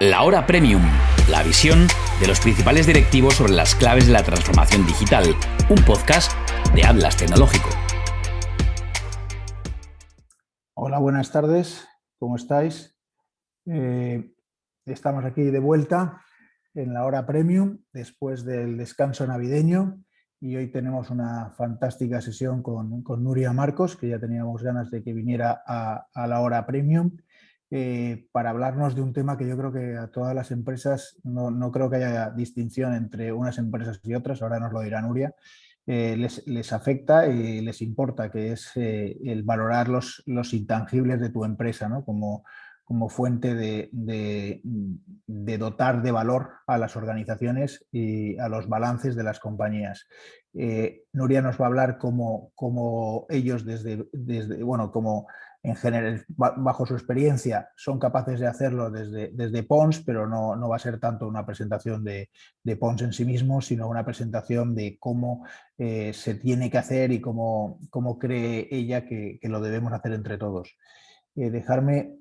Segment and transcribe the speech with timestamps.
[0.00, 0.82] La Hora Premium,
[1.30, 1.86] la visión
[2.20, 5.24] de los principales directivos sobre las claves de la transformación digital,
[5.70, 6.32] un podcast
[6.74, 7.68] de Atlas Tecnológico.
[10.74, 11.86] Hola, buenas tardes,
[12.18, 12.98] ¿cómo estáis?
[13.66, 14.34] Eh,
[14.84, 16.20] estamos aquí de vuelta
[16.74, 20.04] en la hora premium después del descanso navideño
[20.40, 25.12] y hoy tenemos una fantástica sesión con, Nuria Marcos, que ya teníamos ganas de que
[25.12, 27.16] viniera a, la hora premium.
[27.76, 31.72] Eh, para hablarnos de un tema que yo creo que a todas las empresas, no,
[31.72, 35.34] creo que haya distinción entre unas empresas y otras, ahora nos lo dirá Nuria,
[35.84, 41.30] eh, les, afecta y les importa, que es eh, el valorar los, los, intangibles de
[41.30, 42.04] tu empresa, ¿no?
[42.04, 42.44] como,
[42.84, 44.60] como fuente de,
[45.26, 50.06] dotar de valor a las organizaciones y a los balances de las compañías.
[51.12, 55.26] Nuria nos va a hablar cómo, cómo ellos desde, desde, bueno, como
[55.64, 60.68] en general, bajo su experiencia, son capaces de hacerlo desde, desde Pons, pero no, no,
[60.68, 62.28] va a ser tanto una presentación de,
[62.62, 65.46] de, Pons en sí mismo, sino una presentación de cómo
[65.78, 70.36] eh, se tiene que hacer y cómo, cómo cree ella que, lo debemos hacer entre
[70.36, 70.76] todos.
[71.34, 72.18] Eh, dejarme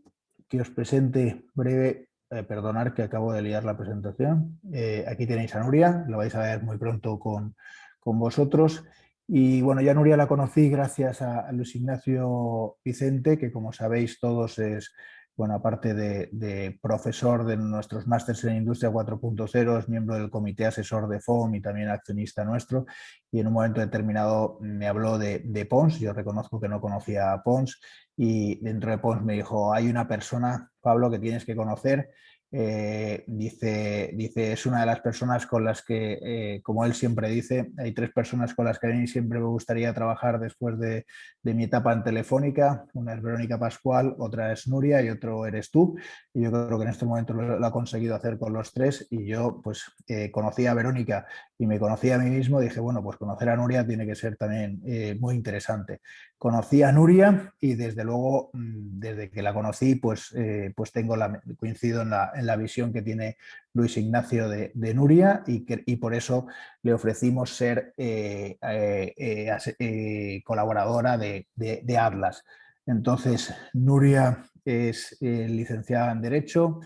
[0.47, 4.57] que os presente breve, eh, perdonar que acabo de liar la presentación.
[5.05, 7.55] aquí tenéis a Nuria, lo vais a ver muy pronto con,
[7.99, 8.85] con vosotros.
[9.27, 14.59] Y bueno, ya Nuria la conocí gracias a, Luis Ignacio Vicente, que como sabéis todos
[14.59, 14.93] es,
[15.35, 21.07] bueno, aparte de, profesor de nuestros másteres en Industria 4.0, es miembro del comité asesor
[21.07, 22.85] de FOM y también accionista nuestro.
[23.31, 27.31] Y en un momento determinado me habló de, de Pons, yo reconozco que no conocía
[27.31, 27.79] a Pons,
[28.17, 32.11] y dentro de Pons me dijo, hay una persona, Pablo, que tienes que conocer,
[32.55, 37.27] eh, dice, dice, es una de las personas con las que, eh, como él siempre
[37.27, 41.07] dice, hay tres personas con las que a mí siempre me gustaría trabajar después de,
[41.41, 42.85] mi etapa en Telefónica.
[42.93, 45.97] Una es Verónica Pascual, otra es Nuria y otro eres tú.
[46.31, 49.07] Y yo creo que en este momento lo, ha conseguido hacer con los tres.
[49.09, 51.25] Y yo, pues, eh, conocí a Verónica
[51.57, 52.59] y me conocí a mí mismo.
[52.59, 54.81] Dije, bueno, pues conocer a Nuria tiene que ser también
[55.19, 56.01] muy interesante.
[56.37, 60.35] Conocí a Nuria y desde luego, mm, desde que la conocí, pues,
[60.75, 61.15] pues tengo
[61.57, 63.37] coincido en la la visión que tiene
[63.73, 66.47] Luis Ignacio de, Nuria y, que, y, por eso
[66.83, 72.43] le ofrecimos ser eh, eh, eh, colaboradora de, Atlas.
[72.85, 76.81] Entonces, Nuria es licenciada en Derecho,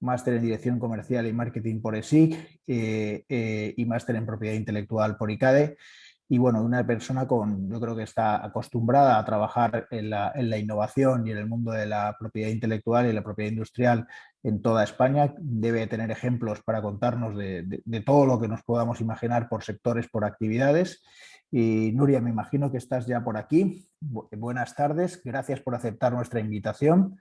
[0.00, 5.76] máster en Dirección Comercial y Marketing por ESIC y máster en Propiedad Intelectual por ICADE
[6.32, 11.26] y bueno, una persona con, yo creo que está acostumbrada a trabajar en la, innovación
[11.26, 14.06] y en el mundo de la propiedad intelectual y la propiedad industrial
[14.44, 19.48] en toda España, debe tener ejemplos para contarnos de, todo lo que nos podamos imaginar
[19.48, 21.02] por sectores, por actividades.
[21.50, 23.88] Y Nuria, me imagino que estás ya por aquí.
[23.98, 27.18] buenas tardes, gracias por aceptar nuestra invitación.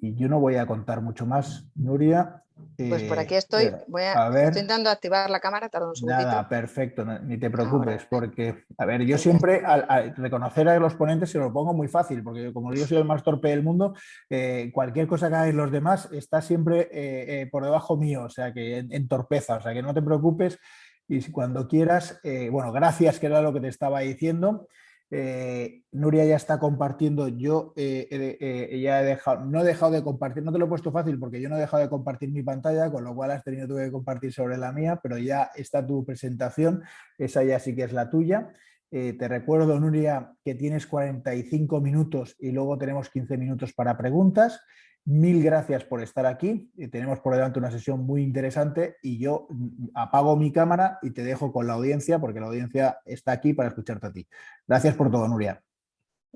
[0.00, 2.44] Y yo no voy a contar mucho más, Nuria.
[2.76, 6.22] Pues por aquí estoy, voy a, ver, estoy intentando activar la cámara, tarda un segundito.
[6.22, 11.30] Nada, perfecto, ni te preocupes, porque, a ver, yo siempre al, reconocer a los ponentes
[11.30, 13.94] se lo pongo muy fácil, porque como yo soy el más torpe del mundo,
[14.28, 18.28] eh, cualquier cosa que hagan los demás está siempre eh, eh, por debajo mío, o
[18.28, 20.58] sea que en, torpeza, o sea que no te preocupes
[21.06, 24.68] y cuando quieras, bueno, gracias que era lo que te estaba diciendo.
[25.10, 30.02] Eh, Nuria ya está compartiendo, yo eh, eh, ya he dejado, no he dejado de
[30.02, 32.42] compartir, no te lo he puesto fácil porque yo no he dejado de compartir mi
[32.42, 36.04] pantalla, con lo cual has tenido que compartir sobre la mía, pero ya está tu
[36.04, 36.82] presentación,
[37.18, 38.52] esa ya sí que es la tuya.
[38.90, 44.60] te recuerdo, Nuria, que tienes 45 minutos y luego tenemos 15 minutos para preguntas.
[45.06, 46.72] Mil gracias por estar aquí.
[46.78, 51.10] Eh, tenemos por delante una sesión muy interesante y yo mm, apago mi cámara y
[51.10, 54.26] te dejo con la audiencia porque la audiencia está aquí para escucharte a ti.
[54.66, 55.62] Gracias por todo, Nuria.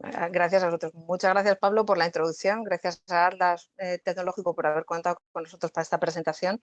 [0.02, 0.92] Ah, gracias a vosotros.
[0.94, 2.62] Muchas gracias, Pablo, por la introducción.
[2.62, 6.60] Gracias a Atlas eh, Tecnológico por haber contado con nosotros para esta presentación.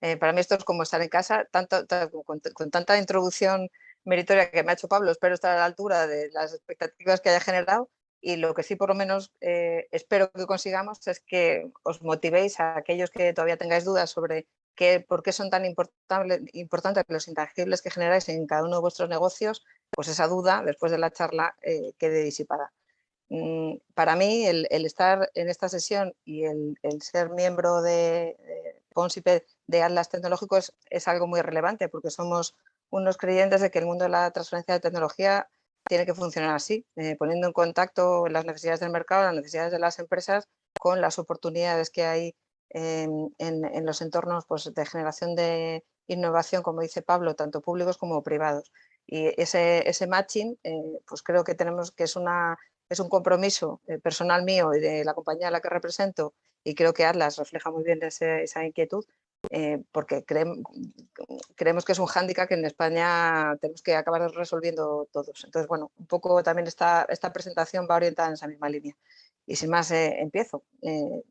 [0.00, 1.84] Eh, para mí esto es como estar en casa, tanto,
[2.24, 3.68] con, tanta introducción
[4.04, 5.10] meritoria que me ha hecho Pablo.
[5.10, 8.76] Espero estar a la altura de las expectativas que haya generado y lo que sí
[8.76, 13.56] por lo menos eh, espero que consigamos es que os motivéis a aquellos que todavía
[13.56, 18.64] tengáis dudas sobre qué, por qué son tan importantes los intangibles que generáis en cada
[18.64, 22.72] uno de vuestros negocios, pues esa duda después de la charla eh, quede disipada.
[23.30, 28.36] Mm, para mí el, estar en esta sesión y el, ser miembro de,
[29.24, 32.56] de de Atlas Tecnológicos es algo muy relevante porque somos
[32.90, 35.48] unos creyentes de que el mundo de la transferencia de tecnología
[35.86, 39.78] tiene que funcionar así, eh, poniendo en contacto las necesidades del mercado, las necesidades de
[39.78, 40.48] las empresas
[40.78, 42.34] con las oportunidades que hay
[42.70, 43.32] en,
[43.84, 48.70] los entornos pues, de generación de innovación, como dice Pablo, tanto públicos como privados.
[49.06, 52.58] Y ese, ese matching, eh, pues creo que tenemos que es una
[52.88, 56.34] es un compromiso eh, personal mío y de la compañía a la que represento
[56.64, 59.04] y creo que Atlas refleja muy bien esa inquietud
[59.50, 65.44] eh, porque creemos que es un hándicap que en España tenemos que acabar resolviendo todos.
[65.44, 68.96] Entonces, bueno, un poco también esta, esta presentación va orientada en esa misma línea.
[69.46, 70.62] Y sin más, eh, empiezo.
[70.82, 71.22] Eh,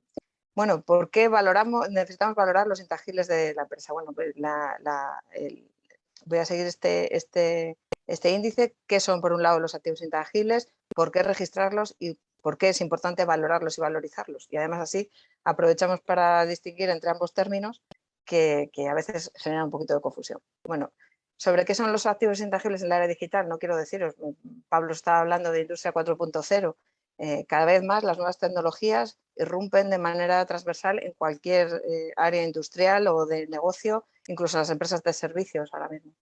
[0.56, 3.94] bueno, ¿por qué valoramos, necesitamos valorar los intangibles de la empresa?
[3.94, 4.34] Bueno, pues
[6.26, 7.78] voy a seguir este, este,
[8.08, 8.76] este índice.
[8.88, 10.72] ¿Qué son, por un lado, los activos intangibles?
[10.96, 11.96] ¿Por qué registrarlos?
[12.00, 14.48] Y por qué es importante valorarlos y valorizarlos.
[14.50, 15.12] Y además así
[15.44, 17.84] aprovechamos para distinguir entre ambos términos
[18.28, 20.40] que, a veces genera un poquito de confusión.
[20.64, 20.92] Bueno,
[21.38, 24.16] sobre qué son los activos intangibles en la era digital, no quiero deciros,
[24.70, 26.76] Pablo está hablando de industria 4.0,
[27.20, 32.44] eh, cada vez más las nuevas tecnologías irrumpen de manera transversal en cualquier eh, área
[32.44, 36.14] industrial o de negocio, incluso las empresas de servicios ahora mismo.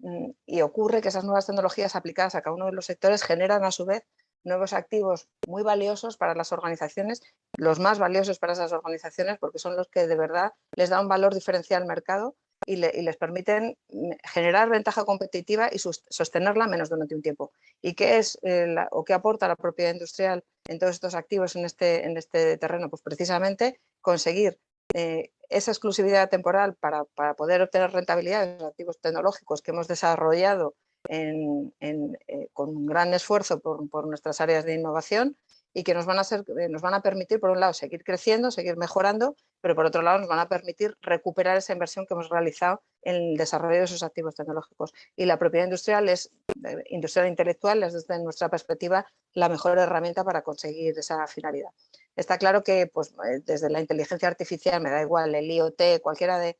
[0.00, 3.64] Mm, y ocurre que esas nuevas tecnologías aplicadas a cada uno de los sectores generan
[3.64, 4.04] a su vez
[4.44, 7.22] nuevos activos muy valiosos para las organizaciones,
[7.56, 11.08] los más valiosos para esas organizaciones porque son los que de verdad les da un
[11.08, 12.36] valor diferencial al mercado
[12.66, 17.52] y, les permiten mm, generar ventaja competitiva y sostenerla menos durante un tiempo.
[17.80, 21.64] ¿Y qué es eh, o qué aporta la propiedad industrial en todos estos activos en
[21.64, 22.88] este, en este terreno?
[22.88, 24.58] Pues precisamente conseguir
[24.94, 29.88] eh, esa exclusividad temporal para, para, poder obtener rentabilidad de los activos tecnológicos que hemos
[29.88, 30.74] desarrollado
[31.08, 35.36] eh, con un gran esfuerzo por, nuestras áreas de innovación
[35.74, 38.50] y que nos van, a eh, nos van a permitir, por un lado, seguir creciendo,
[38.50, 42.28] seguir mejorando, pero por otro lado nos van a permitir recuperar esa inversión que hemos
[42.28, 44.92] realizado en el desarrollo de esos activos tecnológicos.
[45.16, 46.30] Y la propiedad industrial es,
[46.64, 51.70] eh, industrial intelectual es desde nuestra perspectiva la mejor herramienta para conseguir esa finalidad.
[52.14, 56.38] Está claro que pues, eh, desde la inteligencia artificial, me da igual, el IoT, cualquiera
[56.38, 56.58] de,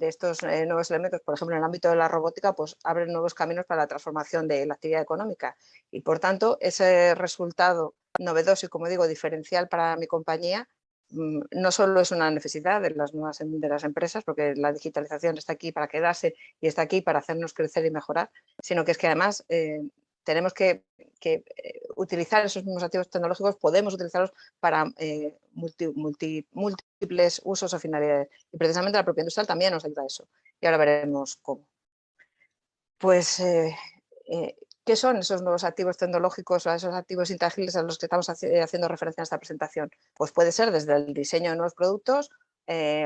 [0.00, 3.32] estos eh, nuevos elementos, por ejemplo en el ámbito de la robótica, pues abren nuevos
[3.32, 5.56] caminos para la transformación de la actividad económica.
[5.90, 10.68] Y por tanto, ese resultado novedoso y, como digo, diferencial para mi compañía,
[11.10, 15.38] mm, no solo es una necesidad de las nuevas de las empresas, porque la digitalización
[15.38, 18.30] está aquí para quedarse y está aquí para hacernos crecer y mejorar,
[18.62, 19.80] sino que es que además eh,
[20.28, 20.84] tenemos que,
[21.24, 21.42] eh,
[21.96, 24.30] utilizar esos mismos activos tecnológicos, podemos utilizarlos
[24.60, 28.28] para eh, múltiples usos o finalidades.
[28.52, 30.28] Y precisamente la propia industrial también nos ayuda a eso.
[30.60, 31.66] Y ahora veremos cómo.
[32.98, 33.74] Pues, eh,
[34.84, 38.88] ¿qué son esos nuevos activos tecnológicos o esos activos intangibles a los que estamos haciendo
[38.88, 39.90] referencia en esta presentación?
[40.14, 42.28] Pues puede ser desde el diseño de nuevos productos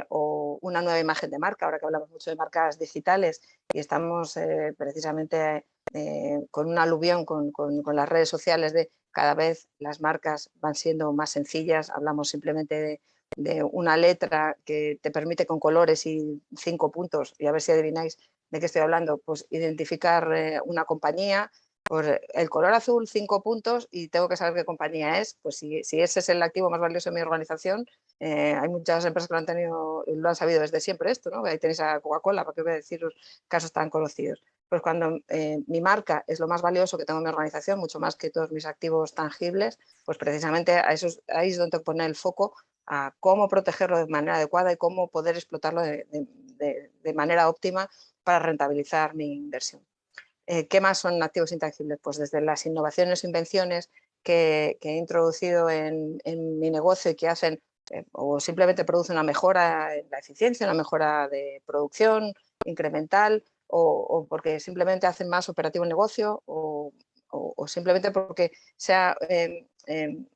[0.09, 3.41] o una nueva imagen de marca, ahora que hablamos mucho de marcas digitales
[3.73, 4.37] y estamos
[4.77, 7.53] precisamente eh, con un aluvión con,
[7.95, 13.01] las redes sociales de cada vez las marcas van siendo más sencillas, hablamos simplemente
[13.37, 17.73] de, una letra que te permite con colores y cinco puntos, y a ver si
[17.73, 18.17] adivináis
[18.51, 21.51] de qué estoy hablando, pues identificar eh, una compañía,
[21.85, 25.79] por el color azul, cinco puntos, y tengo que saber qué compañía es, pues si,
[25.79, 27.87] ese es el activo más valioso de mi organización,
[28.21, 31.45] eh, hay muchas empresas que lo han tenido, lo han sabido desde siempre esto, ¿no?
[31.45, 33.03] Ahí tenéis a Coca-Cola, para que voy a decir
[33.49, 34.43] casos tan conocidos
[34.73, 38.01] pues cuando eh, mi marca es lo más valioso que tengo en mi organización, mucho
[38.01, 42.15] más que todos mis activos tangibles, pues precisamente a eso, ahí es donde poner el
[42.15, 42.55] foco
[42.87, 47.91] a cómo protegerlo de manera adecuada y cómo poder explotarlo de, manera óptima
[48.25, 49.87] para rentabilizar mi inversión.
[50.47, 51.99] Eh, ¿Qué más son activos intangibles?
[52.03, 53.91] Pues desde las innovaciones o invenciones
[54.23, 56.19] que, he introducido en,
[56.59, 57.61] mi negocio y que hacen
[57.91, 62.33] eh, o simplemente producen una mejora en la eficiencia, una mejora de producción
[62.65, 66.93] incremental, o, porque simplemente hacen más operativo el negocio o,
[67.67, 70.27] simplemente porque sea em, em,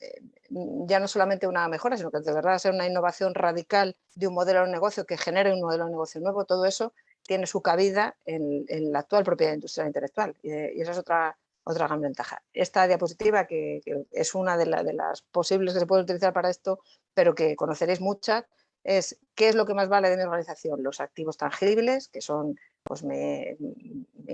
[0.00, 0.20] eh,
[0.50, 4.34] ya no solamente una mejora, sino que de verdad sea una innovación radical de un
[4.34, 8.16] modelo de negocio que genere un modelo de negocio nuevo, todo eso tiene su cabida
[8.24, 12.42] en, la actual propiedad industrial intelectual y, esa es otra, otra gran ventaja.
[12.52, 13.80] Esta diapositiva, que,
[14.10, 16.80] es una de, de, las posibles que se puede utilizar para esto,
[17.14, 18.44] pero que conoceréis muchas,
[18.84, 22.56] es qué es lo que más vale de mi organización, los activos tangibles, que son
[22.82, 23.56] pues, mi,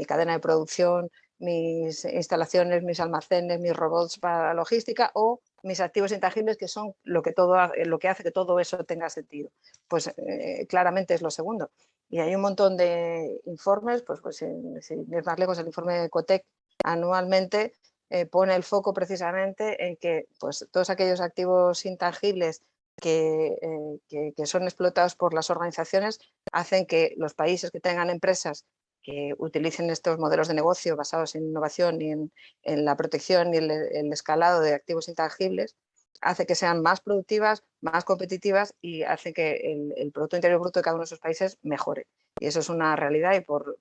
[0.07, 6.13] cadena de producción, mis instalaciones, mis almacenes, mis robots para la logística o mis activos
[6.13, 9.51] intangibles que son lo que, todo, lo que hace que todo eso tenga sentido.
[9.87, 11.71] Pues eh, claramente es lo segundo.
[12.09, 14.81] Y hay un montón de informes, pues, pues sin,
[15.25, 16.45] más lejos, el informe de Ecotec
[16.85, 17.75] anualmente
[18.09, 22.63] eh, pone el foco precisamente en que pues, todos aquellos activos intangibles
[23.03, 26.19] eh, que, son explotados por las organizaciones
[26.53, 28.65] hacen que los países que tengan empresas
[29.03, 33.71] que utilicen estos modelos de negocio basados en innovación y en, la protección y el,
[34.13, 35.77] escalado de activos intangibles,
[36.21, 40.85] hace que sean más productivas, más competitivas y hace que el, Producto Interior Bruto de
[40.85, 42.07] cada uno de esos países mejore.
[42.41, 43.79] Y eso es una realidad y por,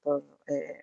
[0.48, 0.82] eh,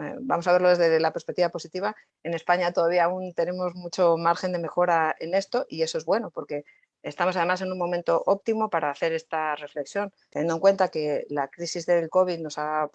[0.00, 4.52] eh, vamos a verlo desde la perspectiva positiva, en España todavía aún tenemos mucho margen
[4.52, 6.64] de mejora en esto y eso es bueno porque
[7.02, 11.48] estamos además en un momento óptimo para hacer esta reflexión, teniendo en cuenta que la
[11.48, 12.88] crisis del COVID nos ha,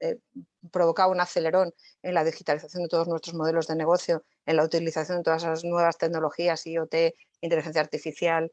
[0.00, 0.18] eh,
[0.70, 5.18] provocado un acelerón en la digitalización de todos nuestros modelos de negocio, en la utilización
[5.18, 6.94] de todas las nuevas tecnologías, IoT,
[7.40, 8.52] inteligencia artificial,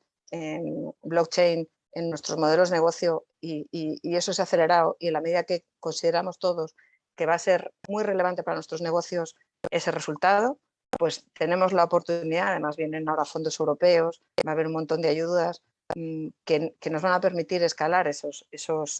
[1.01, 5.21] blockchain, en nuestros modelos de negocio y, y, eso se ha acelerado y en la
[5.21, 6.75] medida que consideramos todos
[7.15, 9.35] que va a ser muy relevante para nuestros negocios
[9.71, 10.59] ese resultado,
[10.97, 15.09] pues tenemos la oportunidad, además vienen ahora fondos europeos, va a haber un montón de
[15.09, 15.61] ayudas
[15.95, 18.45] mm, que, nos van a permitir escalar esos,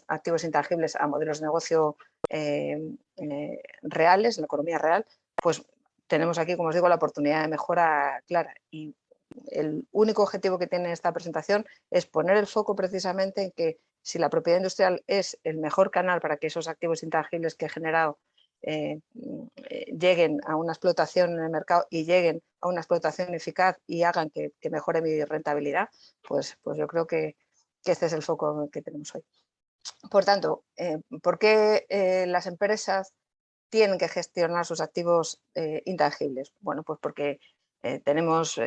[0.08, 1.98] activos intangibles a modelos de negocio
[2.30, 5.06] eh, eh, reales, en la economía real,
[5.36, 5.64] pues
[6.08, 8.54] tenemos aquí, como os digo, la oportunidad de mejora clara.
[8.72, 8.96] Y
[9.52, 14.18] el único objetivo que tiene esta presentación es poner el foco precisamente en que si
[14.18, 18.18] la propiedad industrial es el mejor canal para que esos activos intangibles que he generado
[18.62, 19.00] eh,
[19.56, 24.04] eh, lleguen a una explotación en el mercado y lleguen a una explotación eficaz y
[24.04, 25.90] hagan que, mejore mi rentabilidad,
[26.28, 27.36] pues, pues yo creo que,
[27.86, 29.24] este es el foco que tenemos hoy.
[30.12, 33.14] Por tanto, eh, ¿por qué las empresas
[33.70, 35.42] tienen que gestionar sus activos
[35.86, 36.54] intangibles?
[36.60, 37.40] Bueno, pues porque
[38.04, 38.60] tenemos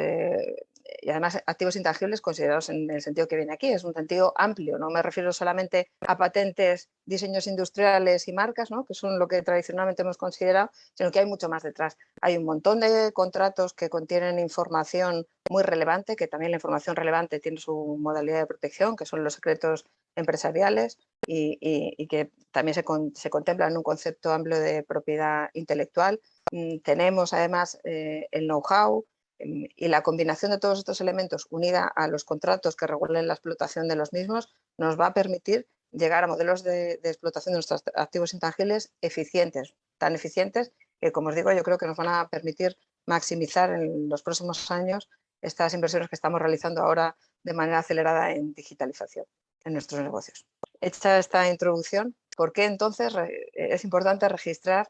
[1.01, 4.79] y además activos intangibles considerados en el sentido que viene aquí, es un sentido amplio,
[4.79, 8.85] no me refiero solamente a patentes, diseños industriales y marcas, ¿no?
[8.85, 11.97] que son lo que tradicionalmente hemos considerado, sino que hay mucho más detrás.
[12.21, 17.41] Hay un montón de contratos que contienen información muy relevante, que también la información relevante
[17.41, 19.85] tiene su modalidad de protección, que son los secretos
[20.17, 22.85] empresariales y, que también se,
[23.15, 26.21] se, contempla en un concepto amplio de propiedad intelectual.
[26.51, 29.05] Mm, tenemos además eh, el know-how,
[29.45, 33.89] y la combinación de todos estos elementos unida a los contratos que regulen la explotación
[33.89, 38.35] de los mismos nos va a permitir llegar a modelos de, explotación de nuestros activos
[38.35, 42.79] intangibles eficientes, tan eficientes que, como os digo, yo creo que nos van a permitir
[43.07, 45.09] maximizar en los próximos años
[45.41, 49.27] estas inversiones que estamos realizando ahora de manera acelerada en digitalización
[49.65, 50.47] en nuestros negocios.
[50.81, 53.13] Hecha esta introducción, ¿por qué entonces
[53.53, 54.89] es importante registrar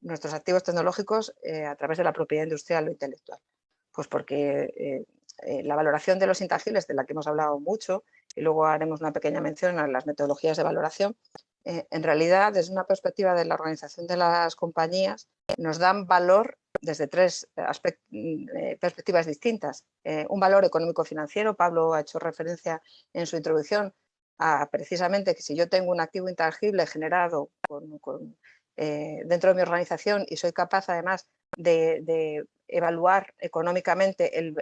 [0.00, 3.40] nuestros activos tecnológicos eh, a través de la propiedad industrial o intelectual?
[4.00, 5.04] Pues porque eh,
[5.42, 8.02] eh, la valoración de los intangibles, de la que hemos hablado mucho,
[8.34, 11.18] y luego haremos una pequeña mención a las metodologías de valoración,
[11.66, 15.28] eh, en realidad, desde una perspectiva de la organización de las compañías,
[15.58, 17.46] nos dan valor desde tres
[18.08, 18.46] mm,
[18.80, 19.84] perspectivas distintas.
[20.30, 22.80] un valor económico-financiero, Pablo ha hecho referencia
[23.12, 23.92] en su introducción
[24.38, 27.50] a precisamente que si yo tengo un activo intangible generado
[28.76, 34.54] dentro de mi organización y soy capaz además de, evaluar económicamente, el,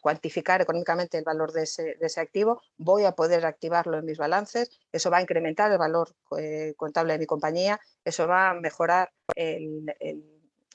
[0.00, 5.10] cuantificar económicamente el valor de ese, activo, voy a poder activarlo en mis balances, eso
[5.10, 9.92] va a incrementar el valor eh, contable de mi compañía, eso va a mejorar el,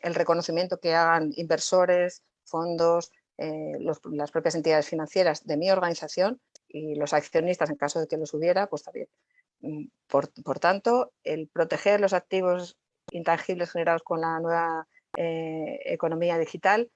[0.03, 3.77] reconocimiento que hagan inversores, fondos, eh,
[4.11, 8.33] las propias entidades financieras de mi organización y los accionistas en caso de que los
[8.33, 9.07] hubiera, pues también.
[9.61, 12.77] Mm, por, por tanto, el proteger los activos
[13.11, 14.87] intangibles generados con la nueva
[15.17, 16.89] eh, economía digital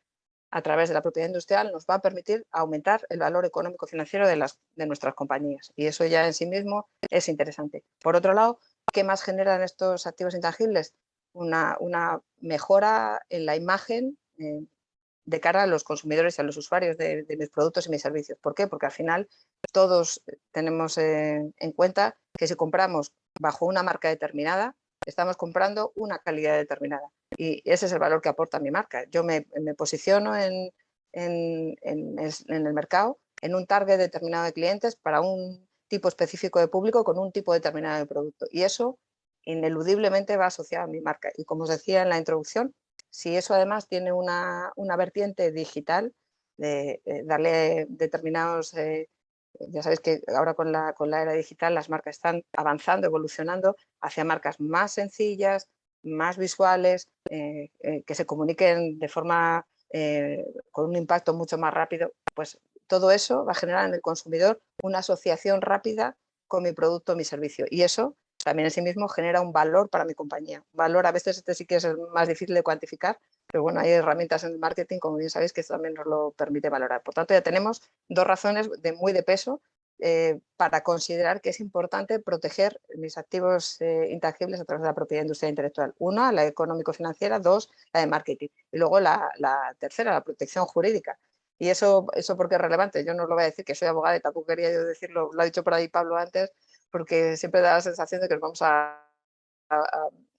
[0.51, 4.27] a través de la propiedad industrial nos va a permitir aumentar el valor económico financiero
[4.27, 7.83] de, las, de nuestras compañías y eso ya en sí mismo es interesante.
[8.01, 8.59] Por otro lado,
[8.93, 10.93] ¿qué más generan estos activos intangibles?
[11.33, 11.77] Una,
[12.39, 14.65] mejora en la imagen eh,
[15.25, 18.37] de cara a los consumidores y a los usuarios de, mis productos y mis servicios.
[18.39, 18.67] ¿Por qué?
[18.67, 19.27] Porque al final
[19.73, 26.57] todos tenemos en cuenta que si compramos bajo una marca determinada, estamos comprando una calidad
[26.57, 29.05] determinada y ese es el valor que aporta mi marca.
[29.11, 29.45] Yo me,
[29.77, 30.71] posiciono en,
[31.13, 37.17] el mercado en un target determinado de clientes para un tipo específico de público con
[37.17, 38.97] un tipo determinado de producto y eso
[39.43, 41.31] ineludiblemente va asociado a mi marca.
[41.37, 42.73] Y como os decía en la introducción,
[43.09, 46.13] si eso además tiene una, vertiente digital,
[46.57, 49.09] de, darle determinados eh,
[49.69, 53.75] ya sabéis que ahora con la, con la era digital las marcas están avanzando, evolucionando
[54.01, 55.67] hacia marcas más sencillas,
[56.03, 61.73] más visuales, eh, eh, que se comuniquen de forma eh, con un impacto mucho más
[61.73, 66.15] rápido, pues todo eso va a generar en el consumidor una asociación rápida
[66.47, 67.65] con mi producto o mi servicio.
[67.69, 70.63] Y eso también en sí mismo genera un valor para mi compañía.
[70.71, 74.43] Valor a veces este sí que es más difícil de cuantificar, pero bueno, hay herramientas
[74.43, 77.03] en el marketing, como bien sabéis, que también nos lo permite valorar.
[77.03, 79.61] Por tanto, ya tenemos dos razones de muy de peso
[79.99, 84.95] eh, para considerar que es importante proteger mis activos eh, intangibles a través de la
[84.95, 85.95] propiedad industrial intelectual.
[85.99, 88.49] Una, la económico-financiera, dos, la de marketing.
[88.71, 89.31] Y luego la,
[89.79, 91.17] tercera, la protección jurídica.
[91.57, 93.05] Y eso, eso porque es relevante.
[93.05, 95.41] Yo no lo voy a decir que soy abogada y tampoco quería yo decirlo, lo
[95.41, 96.51] ha dicho por ahí Pablo antes,
[96.91, 99.01] porque siempre da la sensación de que nos vamos a,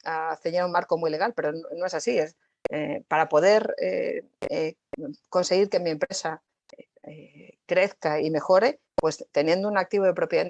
[0.07, 2.19] a ceñir un marco muy legal, pero no, es así.
[2.19, 2.37] Es,
[2.69, 4.25] eh, para poder eh,
[5.29, 6.43] conseguir que mi empresa
[7.67, 10.49] crezca y mejore, pues teniendo un activo de propiedad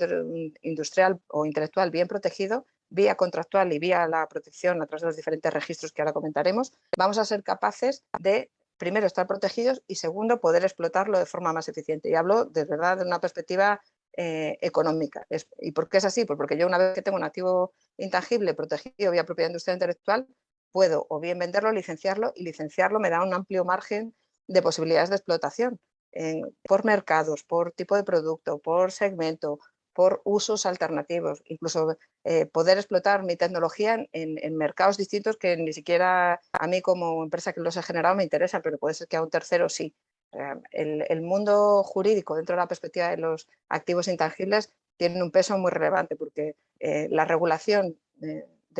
[0.62, 5.16] industrial o intelectual bien protegido, vía contractual y vía la protección a través de los
[5.16, 10.40] diferentes registros que ahora comentaremos, vamos a ser capaces de primero, estar protegidos y segundo,
[10.40, 12.10] poder explotarlo de forma más eficiente.
[12.10, 13.80] Y hablo de verdad de una perspectiva
[14.16, 15.26] eh, económica.
[15.58, 16.24] ¿Y por qué es así?
[16.24, 20.26] Pues porque yo una vez que tengo un activo intangible protegido vía propiedad industrial intelectual,
[20.76, 24.14] puedo o bien venderlo, licenciarlo y licenciarlo me da un amplio margen
[24.46, 25.80] de posibilidades de explotación
[26.68, 29.58] por mercados, por tipo de producto, por segmento,
[29.94, 36.42] por usos alternativos, incluso eh, poder explotar mi tecnología en, mercados distintos que ni siquiera
[36.52, 39.22] a mí como empresa que los he generado me interesan, pero puede ser que a
[39.22, 39.94] un tercero sí.
[40.72, 45.70] el, mundo jurídico dentro de la perspectiva de los activos intangibles tiene un peso muy
[45.70, 47.96] relevante porque eh, la regulación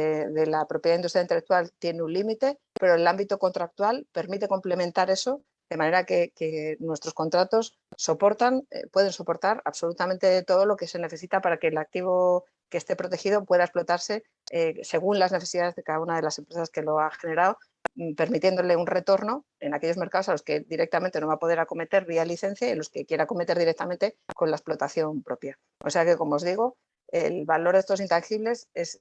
[0.03, 5.43] de, la propiedad industrial intelectual tiene un límite, pero el ámbito contractual permite complementar eso
[5.69, 11.41] de manera que, nuestros contratos soportan, eh, pueden soportar absolutamente todo lo que se necesita
[11.41, 16.01] para que el activo que esté protegido pueda explotarse eh, según las necesidades de cada
[16.01, 17.59] una de las empresas que lo ha generado,
[17.95, 21.59] mm, permitiéndole un retorno en aquellos mercados a los que directamente no va a poder
[21.59, 25.59] acometer vía licencia y en los que quiera acometer directamente con la explotación propia.
[25.85, 26.77] O sea que, como os digo,
[27.09, 29.01] el valor de estos intangibles es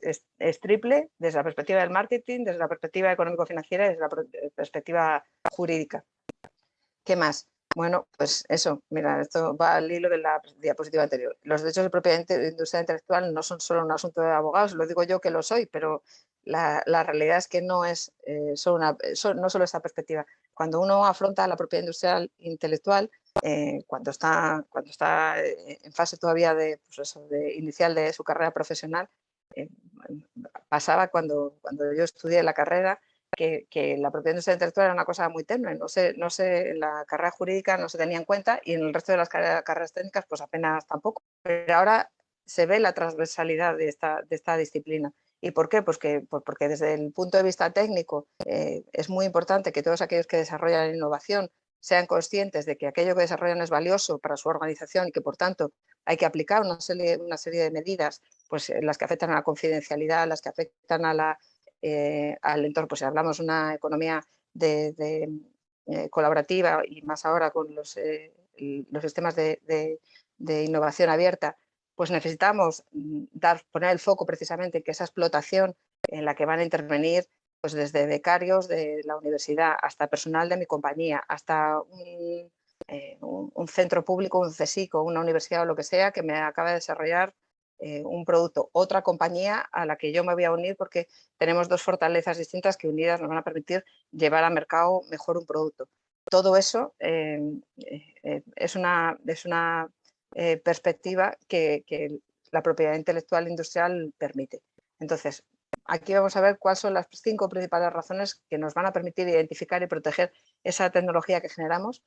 [0.00, 4.08] es, triple desde la perspectiva del marketing, desde la perspectiva económico-financiera y desde la
[4.54, 6.04] perspectiva jurídica.
[7.04, 7.48] ¿Qué más?
[7.74, 11.36] Bueno, pues eso, mira, esto va al hilo de la diapositiva anterior.
[11.42, 15.02] Los derechos de propiedad industrial intelectual no son solo un asunto de abogados, lo digo
[15.02, 16.02] yo que lo soy, pero
[16.42, 18.96] la, realidad es que no es eh, solo una,
[19.34, 20.24] no solo esa perspectiva.
[20.54, 23.10] Cuando uno afronta la propiedad industrial intelectual,
[23.42, 28.24] eh, cuando, está, cuando está eh, en fase todavía de, pues de inicial de su
[28.24, 29.08] carrera profesional,
[29.54, 29.68] eh,
[30.68, 33.00] pasaba cuando, cuando yo estudié la carrera
[33.36, 36.80] que, la propiedad industrial intelectual era una cosa muy tenue, no sé, no sé, en
[36.80, 39.92] la carrera jurídica no se tenía en cuenta y en el resto de las carreras,
[39.92, 41.22] técnicas pues apenas tampoco.
[41.42, 42.10] Pero ahora
[42.44, 45.12] se ve la transversalidad de esta, de esta disciplina.
[45.40, 45.82] ¿Y por qué?
[45.82, 49.82] Pues, que, pues porque desde el punto de vista técnico eh, es muy importante que
[49.82, 54.36] todos aquellos que desarrollan innovación sean conscientes de que aquello que desarrollan es valioso para
[54.36, 55.72] su organización y que por tanto
[56.04, 59.34] hay que aplicar una serie, una serie de medidas, pues eh, las que afectan a
[59.34, 61.38] la confidencialidad, las que afectan a la,
[61.82, 64.22] eh, al entorno, pues si hablamos de una economía
[64.54, 64.94] de,
[65.86, 67.98] eh, colaborativa y más ahora con los,
[68.90, 69.60] los sistemas de,
[70.38, 71.56] de, innovación abierta,
[71.94, 73.24] pues necesitamos mm,
[73.70, 75.76] poner el foco precisamente en que esa explotación
[76.08, 77.28] en la que van a intervenir
[77.60, 82.50] pues desde becarios de la universidad hasta personal de mi compañía, hasta un,
[83.68, 86.76] centro público, un CSIC o una universidad o lo que sea que me acaba de
[86.76, 87.34] desarrollar
[87.78, 91.08] eh, un producto, otra compañía a la que yo me voy a unir porque
[91.38, 95.46] tenemos dos fortalezas distintas que unidas nos van a permitir llevar al mercado mejor un
[95.46, 95.88] producto.
[96.30, 97.40] Todo eso eh,
[98.56, 99.88] es una, es una
[100.64, 101.84] perspectiva que
[102.50, 104.60] la propiedad intelectual industrial permite.
[104.98, 105.44] Entonces,
[105.84, 109.28] Aquí vamos a ver cuáles son las cinco principales razones que nos van a permitir
[109.28, 110.32] identificar y proteger
[110.64, 112.02] esa tecnología que generamos.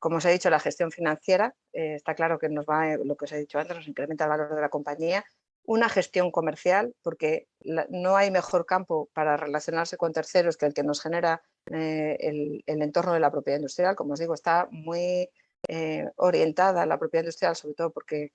[0.00, 3.26] Como os he dicho, la gestión financiera, eh, está claro que nos va, lo que
[3.26, 5.24] os he dicho antes, nos incrementa el valor de la compañía.
[5.64, 7.46] Una gestión comercial, porque
[7.90, 12.64] no hay mejor campo para relacionarse con terceros que el que nos genera eh, el,
[12.66, 13.94] entorno de la propiedad industrial.
[13.94, 15.30] Como os digo, está muy
[15.68, 18.32] eh, orientada la propiedad industrial, sobre todo porque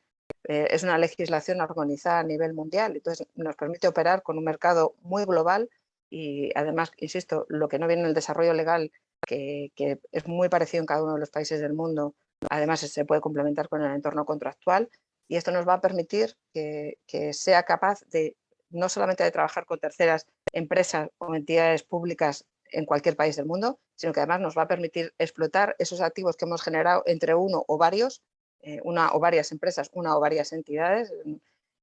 [0.48, 4.96] eh, es una legislación organizada a nivel mundial, entonces nos permite operar con un mercado
[5.02, 5.70] muy global
[6.10, 8.92] y además, insisto, lo que no viene en el desarrollo legal,
[9.26, 9.72] que,
[10.12, 12.16] es muy parecido en cada uno de los países del mundo,
[12.50, 14.90] además se puede complementar con el entorno contractual
[15.28, 16.98] y esto nos va a permitir que,
[17.34, 18.36] sea capaz de
[18.70, 23.80] no solamente de trabajar con terceras empresas o entidades públicas en cualquier país del mundo,
[23.96, 27.64] sino que además nos va a permitir explotar esos activos que hemos generado entre uno
[27.68, 28.22] o varios
[28.66, 31.14] eh, una o varias empresas, una o varias entidades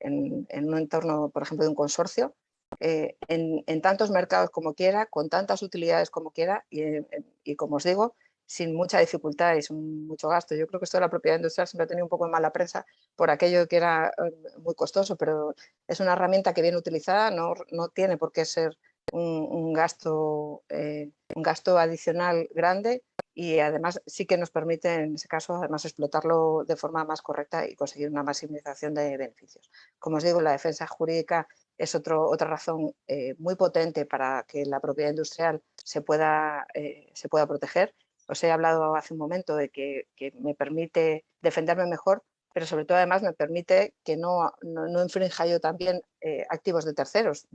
[0.01, 2.35] en, un entorno, por ejemplo, de un consorcio,
[2.81, 8.15] eh, en, tantos mercados como quiera, con tantas utilidades como quiera y, como os digo,
[8.47, 10.55] sin mucha dificultad y sin mucho gasto.
[10.55, 12.53] Yo creo que esto de la propiedad industrial siempre ha tenido un poco de mala
[12.53, 12.85] prensa
[13.17, 15.55] por aquello que era eh, muy costoso, pero
[15.87, 18.77] es una herramienta que bien utilizada no, no tiene por qué ser
[19.13, 23.03] un, gasto, un gasto adicional grande
[23.35, 27.67] y además sí que nos permite en ese caso además explotarlo de forma más correcta
[27.67, 29.71] y conseguir una maximización de beneficios.
[29.99, 31.49] Como os digo, la defensa jurídica
[31.83, 37.11] es otro, otra razón eh, muy potente para que la propiedad industrial se pueda, eh,
[37.13, 37.93] se pueda proteger.
[38.29, 40.07] Os he hablado hace un momento de que,
[40.39, 42.23] me permite defenderme mejor
[42.55, 46.93] pero sobre todo además me permite que no, no, infrinja yo también eh, activos de
[46.93, 47.49] terceros.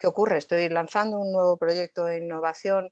[0.00, 0.38] ¿Qué ocurre?
[0.38, 2.90] Estoy lanzando un nuevo proyecto de innovación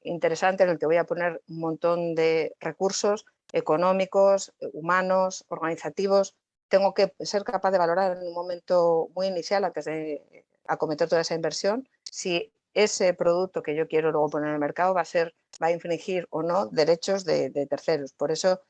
[0.00, 6.34] interesante en el que voy a poner un montón de recursos económicos, humanos, organizativos.
[6.72, 11.20] Tengo que ser capaz de valorar en un momento muy inicial, antes de acometer toda
[11.20, 15.70] esa inversión, si ese producto que yo quiero luego poner en el mercado va a,
[15.70, 18.14] infringir o no derechos de, de terceros.
[18.14, 18.62] Por eso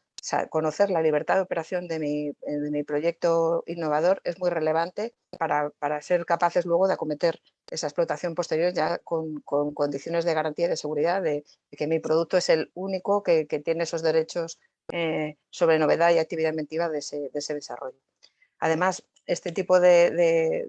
[0.50, 5.70] conocer la libertad de operación de mi, eh, de proyecto innovador es muy relevante para,
[6.00, 10.70] ser capaces luego de acometer esa explotación posterior ya con, con condiciones de garantía y
[10.70, 14.58] de seguridad de, que mi producto es el único que tiene esos derechos
[14.92, 17.98] eh, sobre novedad y actividad inventiva de ese, de ese desarrollo.
[18.59, 20.68] Además, este tipo de,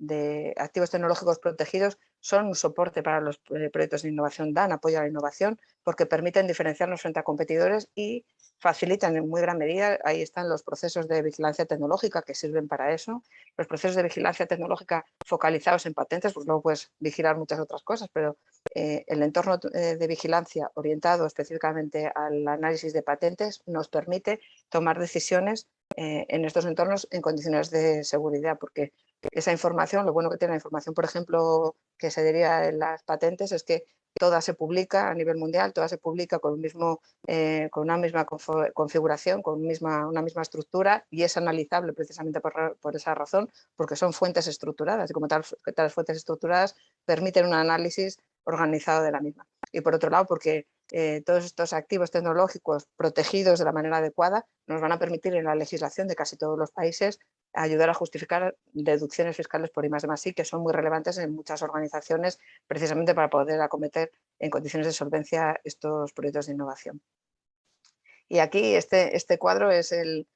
[0.00, 4.98] de activos tecnológicos protegidos son un soporte para los eh, proyectos de innovación, dan apoyo
[4.98, 8.24] a la innovación porque permiten diferenciarnos frente a competidores y
[8.58, 12.92] facilitan en muy gran medida, ahí están los procesos de vigilancia tecnológica que sirven para
[12.92, 13.22] eso,
[13.56, 18.08] los procesos de vigilancia tecnológica focalizados en patentes, pues luego puedes vigilar muchas otras cosas,
[18.12, 18.36] pero
[18.74, 24.98] eh, el entorno eh, de vigilancia orientado específicamente al análisis de patentes nos permite tomar
[24.98, 28.92] decisiones en estos entornos en condiciones de seguridad, porque
[29.32, 33.02] esa información, lo bueno que tiene la información, por ejemplo, que se deriva en las
[33.02, 33.84] patentes, es que
[34.18, 38.24] toda se publica a nivel mundial, toda se publica con, mismo, eh, con una misma
[38.24, 44.12] configuración, con misma, una misma estructura y es analizable precisamente por, esa razón, porque son
[44.12, 45.44] fuentes estructuradas y como tal,
[45.76, 49.46] las fuentes estructuradas permiten un análisis organizado de la misma.
[49.72, 54.46] Y por otro lado, porque eh, todos estos activos tecnológicos protegidos de la manera adecuada
[54.66, 57.18] nos van a permitir en la legislación de casi todos los países
[57.56, 61.62] ayudar a justificar deducciones fiscales por I más más que son muy relevantes en muchas
[61.62, 67.00] organizaciones precisamente para poder acometer en condiciones de solvencia estos proyectos de innovación.
[68.28, 70.26] Y aquí este, este cuadro es el,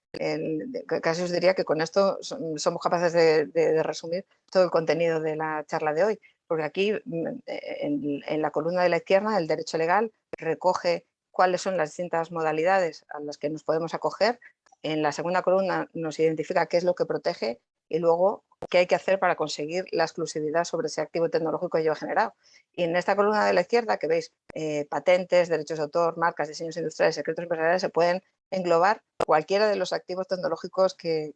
[1.02, 5.64] casi os diría que con esto somos capaces de, resumir todo el contenido de la
[5.66, 10.12] charla de hoy, porque aquí mm, en la columna de la izquierda el derecho legal
[10.32, 14.40] recoge cuáles son las distintas modalidades a las que nos podemos acoger
[14.82, 18.86] en la segunda columna nos identifica qué es lo que protege y luego qué hay
[18.86, 22.34] que hacer para conseguir la exclusividad sobre ese activo tecnológico que yo he generado.
[22.72, 26.48] Y en esta columna de la izquierda que veis eh, patentes, derechos de autor, marcas,
[26.48, 31.34] diseños industriales, secretos empresariales, se pueden englobar cualquiera de los activos tecnológicos que,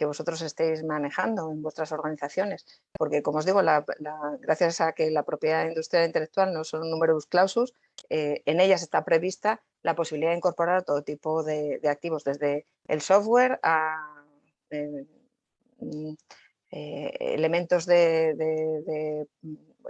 [0.00, 2.64] vosotros estéis manejando en vuestras organizaciones.
[2.98, 3.60] Porque, como os digo,
[4.40, 7.74] gracias a que la propiedad industrial intelectual no son un numerus clausus,
[8.08, 13.00] eh, en ellas está prevista la posibilidad de incorporar todo tipo de, activos, desde el
[13.00, 14.24] software a
[14.70, 15.06] eh,
[15.78, 16.14] mm,
[16.72, 19.26] eh, elementos de,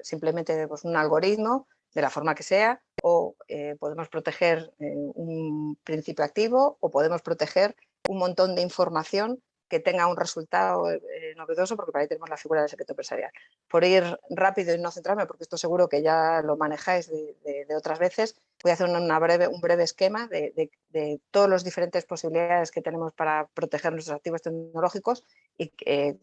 [0.02, 6.24] simplemente pues, un algoritmo, de la forma que sea, o eh, podemos proteger un principio
[6.24, 7.74] activo o podemos proteger
[8.08, 11.00] un montón de información que tenga un resultado eh,
[11.36, 13.30] novedoso, porque para ahí tenemos la figura del secreto empresarial.
[13.68, 18.00] Por ir rápido y no centrarme, porque esto seguro que ya lo manejáis de, otras
[18.00, 22.72] veces, voy a hacer una breve, un breve esquema de, de, todas las diferentes posibilidades
[22.72, 25.24] que tenemos para proteger nuestros activos tecnológicos
[25.56, 26.18] y eh,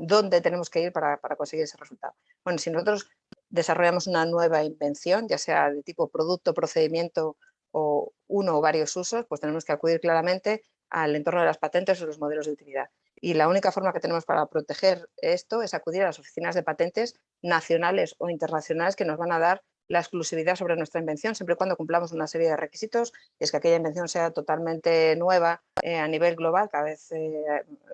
[0.00, 2.14] dónde tenemos que ir para, para conseguir ese resultado.
[2.44, 3.08] Bueno, si nosotros
[3.52, 7.36] desarrollamos una nueva invención, ya sea de tipo producto, procedimiento
[7.70, 12.00] o uno o varios usos, pues tenemos que acudir claramente al entorno de las patentes
[12.02, 12.90] o los modelos de utilidad.
[13.14, 16.62] Y la única forma que tenemos para proteger esto es acudir a las oficinas de
[16.62, 21.52] patentes nacionales o internacionales que nos van a dar la exclusividad sobre nuestra invención, siempre
[21.54, 25.98] y cuando cumplamos una serie de requisitos, es que aquella invención sea totalmente nueva eh,
[25.98, 27.44] a nivel global, cada vez eh,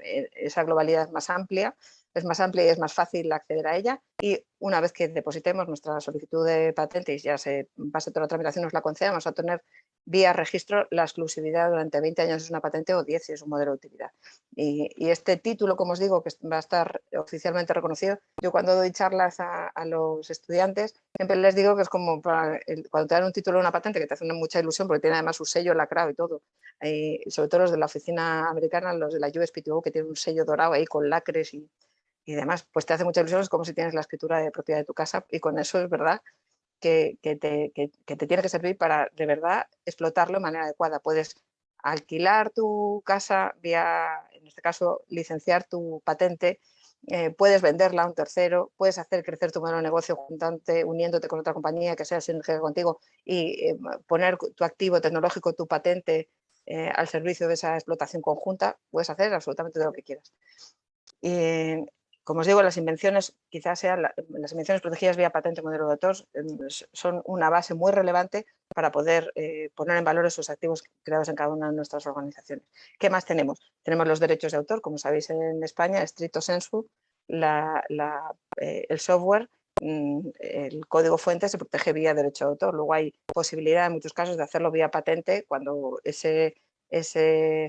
[0.05, 1.75] eh, esa globalidad es más amplia,
[2.15, 5.69] es más amplia y es más fácil acceder a ella, y una vez que depositemos
[5.69, 9.33] nuestra solicitud de patente y ya se pase toda la tramitación, nos la concedamos a
[9.33, 9.63] tener
[10.05, 13.51] vía registro la exclusividad durante 20 años es una patente o 10 si es un
[13.51, 14.11] modelo de utilidad.
[14.57, 18.91] Y, este título, como os digo, que va a estar oficialmente reconocido, yo cuando doy
[18.91, 22.59] charlas a, los estudiantes, siempre les digo que es como para
[22.91, 25.17] cuando te dan un título de una patente que te hace mucha ilusión porque tiene
[25.17, 26.43] además su sello lacrado y todo.
[26.83, 30.17] Y sobre todo los de la oficina americana, los de la USPTO que tienen un
[30.17, 31.69] sello dorado ahí con lacres y,
[32.29, 34.81] y demás, pues te hace mucha ilusión, es como si tienes la escritura de propiedad
[34.81, 36.21] de tu casa y con eso es verdad
[36.79, 37.73] que, te,
[38.27, 41.01] tiene que servir para de verdad explotarlo de manera adecuada.
[41.01, 41.37] Puedes
[41.79, 46.61] alquilar tu casa vía, en este caso, licenciar tu patente,
[47.07, 51.29] eh, puedes venderla a un tercero, puedes hacer crecer tu modelo de negocio juntante, uniéndote
[51.29, 56.29] con otra compañía que sea sinergia contigo y eh, poner tu activo tecnológico, tu patente
[56.67, 60.35] eh, al servicio de esa explotación conjunta, puedes hacer absolutamente todo lo que quieras.
[62.29, 66.17] Como os digo, las invenciones, quizás sean las invenciones protegidas vía patente modelo de autor,
[66.35, 66.59] em,
[66.93, 71.37] son una base muy relevante para poder eh, poner en valor esos activos creados en
[71.37, 72.67] cada una de nuestras organizaciones.
[72.99, 73.73] ¿Qué más tenemos?
[73.83, 76.87] Tenemos los derechos de autor, como sabéis en España, estricto sensu,
[77.29, 79.49] eh, el software,
[79.81, 82.75] mm, el código fuente se protege vía derecho de autor.
[82.75, 86.55] Luego hay posibilidad en muchos casos de hacerlo vía patente cuando ese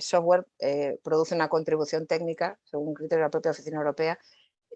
[0.02, 4.20] software eh, produce una contribución técnica, según criterio de la propia Oficina Europea,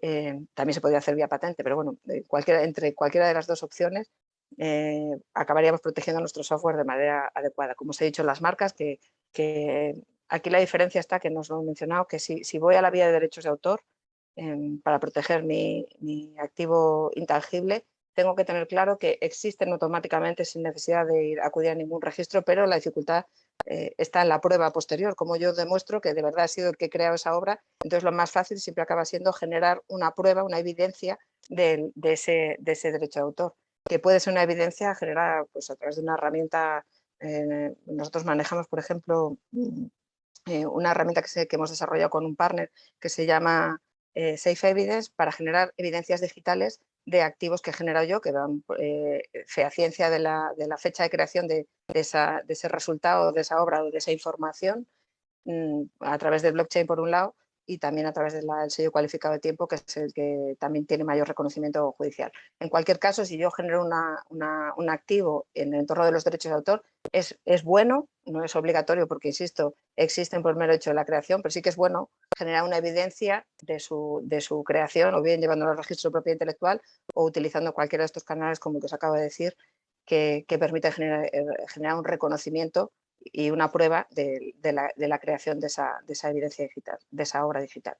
[0.02, 1.96] eh, también se podría hacer vía patente, pero bueno,
[2.28, 4.10] cualquiera, entre cualquiera de las dos opciones
[4.58, 7.74] eh, acabaríamos protegiendo nuestro software de manera adecuada.
[7.74, 9.00] Como os he dicho, las marcas, que,
[10.28, 13.06] aquí la diferencia está, que nos lo he mencionado, que si, voy a la vía
[13.06, 13.82] de derechos de autor
[14.36, 15.86] em, para proteger mi,
[16.38, 21.74] activo intangible, tengo que tener claro que existen automáticamente sin necesidad de ir, acudir a
[21.74, 23.26] ningún registro, pero la dificultad
[23.66, 26.76] eh, está en la prueba posterior, como yo demuestro que de verdad ha sido el
[26.76, 30.44] que he creado esa obra, entonces lo más fácil siempre acaba siendo generar una prueba,
[30.44, 33.54] una evidencia de, ese, derecho de autor,
[33.88, 36.86] que puede ser una evidencia generada pues, a través de una herramienta,
[37.20, 39.86] eh, nosotros manejamos, por ejemplo, mm,
[40.46, 43.80] eh, una herramienta que, hemos desarrollado con un partner que se llama
[44.36, 49.22] Safe Evidence para generar evidencias digitales de activos que he generado yo, que dan eh,
[49.70, 53.62] ciencia de la, de la, fecha de creación de, esa, de, ese resultado, de esa
[53.62, 54.86] obra o de esa información,
[55.44, 57.34] mm, a través de blockchain por un lado,
[57.66, 61.04] y también a través del sello cualificado de tiempo, que es el que también tiene
[61.04, 62.32] mayor reconocimiento judicial.
[62.60, 66.56] En cualquier caso, si yo genero un activo en el entorno de los derechos de
[66.56, 71.04] autor, es, es, bueno, no es obligatorio porque, insisto, existen por mero hecho de la
[71.04, 75.22] creación, pero sí que es bueno generar una evidencia de su, de su creación, o
[75.22, 76.82] bien llevándolo al registro de propiedad intelectual
[77.14, 79.56] o utilizando cualquiera de estos canales, como que os acabo de decir,
[80.04, 82.92] que, que permite generar, eh, generar un reconocimiento
[83.32, 87.96] y una prueba de, la, creación de esa, evidencia digital, de esa obra digital.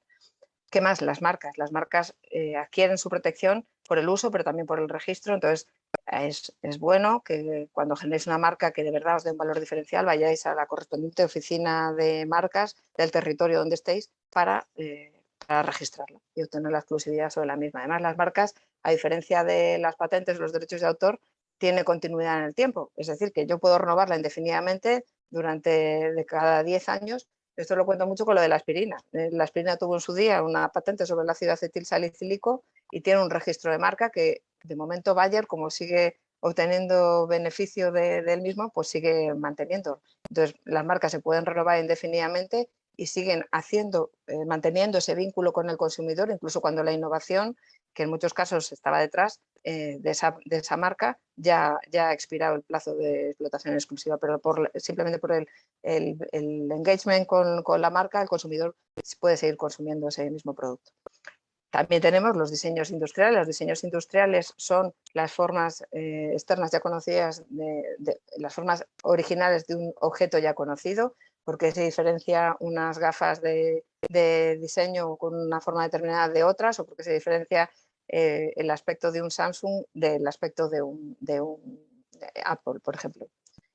[0.70, 1.02] ¿Qué más?
[1.02, 1.56] Las marcas.
[1.56, 5.34] Las marcas eh, adquieren su protección por el uso, pero también por el registro.
[5.34, 5.68] Entonces,
[6.06, 10.04] es, bueno que cuando generéis una marca que de verdad os dé un valor diferencial,
[10.04, 16.20] vayáis a la correspondiente oficina de marcas del territorio donde estéis para, eh, para registrarla
[16.34, 17.80] y obtener la exclusividad sobre la misma.
[17.80, 21.20] Además, las marcas, a diferencia de las patentes, los derechos de autor,
[21.58, 22.92] tiene continuidad en el tiempo.
[22.96, 25.04] Es decir, que yo puedo renovarla indefinidamente
[25.34, 27.28] durante de cada 10 años.
[27.56, 28.96] Esto lo cuento mucho con lo de la aspirina.
[29.12, 33.00] Eh, la aspirina tuvo en su día una patente sobre el ácido acetil salicílico y
[33.00, 38.70] tiene un registro de marca que de momento Bayer, como sigue obteniendo beneficio del mismo,
[38.70, 40.02] pues sigue manteniendo.
[40.28, 45.70] Entonces, las marcas se pueden renovar indefinidamente y siguen haciendo, eh, manteniendo ese vínculo con
[45.70, 47.56] el consumidor, incluso cuando la innovación,
[47.94, 52.12] que en muchos casos estaba detrás eh, de, esa, de, esa, marca, ya, ya ha
[52.12, 55.48] expirado el plazo de explotación exclusiva, pero por, simplemente por el,
[55.82, 58.76] el, engagement con, con, la marca, el consumidor
[59.18, 60.92] puede seguir consumiendo ese mismo producto.
[61.70, 63.36] También tenemos los diseños industriales.
[63.38, 69.66] Los diseños industriales son las formas eh, externas ya conocidas, de, de, las formas originales
[69.66, 73.84] de un objeto ya conocido, porque se diferencia unas gafas de,
[74.60, 77.70] diseño con una forma determinada de otras o porque se diferencia
[78.08, 81.16] eh, el aspecto de un Samsung del aspecto de un,
[82.44, 83.28] Apple, por ejemplo.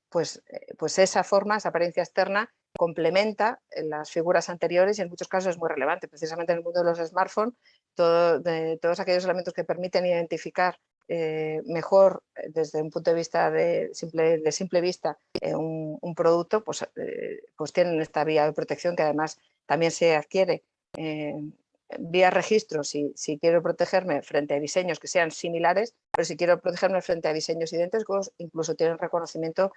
[0.09, 5.27] Pues, eh, pues esa forma, esa apariencia externa, complementa las figuras anteriores y en muchos
[5.27, 6.07] casos es muy relevante.
[6.07, 7.55] Precisamente en el mundo de los smartphones,
[7.95, 14.81] todos aquellos elementos que permiten identificar eh, mejor desde un punto de vista de simple,
[14.81, 16.87] vista un, producto, pues,
[17.57, 20.63] pues tienen esta vía de protección que además también se adquiere
[21.97, 26.59] vía registro si, si, quiero protegerme frente a diseños que sean similares, pero si quiero
[26.61, 29.71] protegerme frente a diseños idénticos, incluso tienen reconocimiento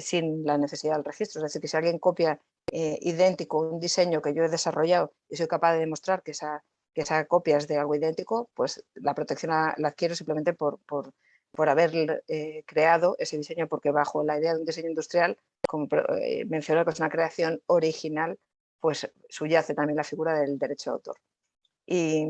[0.00, 1.40] sin la necesidad del registro.
[1.40, 5.48] Es decir, que si alguien copia idéntico un diseño que yo he desarrollado y soy
[5.48, 6.62] capaz de demostrar que esa
[6.96, 11.12] que esa copia es de algo idéntico, pues la protección la, adquiero simplemente por, por,
[11.52, 15.36] por haber eh, creado ese diseño, porque bajo la idea de un diseño industrial,
[15.68, 18.38] como eh, mencioné que es una creación original,
[18.80, 21.16] pues subyace también la figura del derecho de autor.
[21.86, 22.26] Y,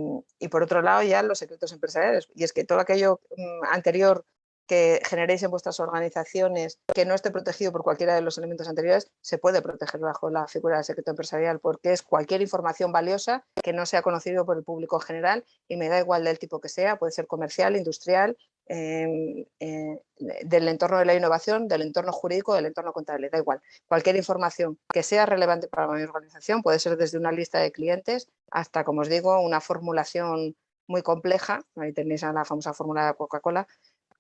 [0.51, 4.25] por otro lado ya los secretos empresariales, y es que todo aquello mm, anterior
[4.67, 9.11] que generéis en vuestras organizaciones que no esté protegido por cualquiera de los elementos anteriores,
[9.21, 13.73] se puede proteger bajo la figura del secreto empresarial porque es cualquier información valiosa que
[13.73, 16.69] no sea conocido por el público en general y me da igual del tipo que
[16.69, 22.55] sea, puede ser comercial, industrial, em, eh, del entorno de la innovación, del entorno jurídico,
[22.55, 23.61] del entorno contable, da igual.
[23.89, 28.29] Cualquier información que sea relevante para mi organización puede ser desde una lista de clientes
[28.51, 30.57] hasta, como os digo, una formulación
[30.89, 33.67] muy compleja, ahí tenéis la famosa fórmula de Coca-Cola,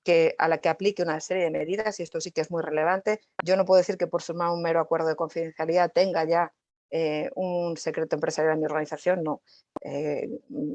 [0.02, 2.62] que, a la que aplique una serie de medidas, y esto sí que es muy
[2.62, 3.20] relevante.
[3.44, 6.52] Yo no puedo decir que por sumar un mero acuerdo de confidencialidad tenga ya
[6.90, 9.40] eh, un secreto empresarial en mi organización, no.
[9.80, 10.74] Eh, mm,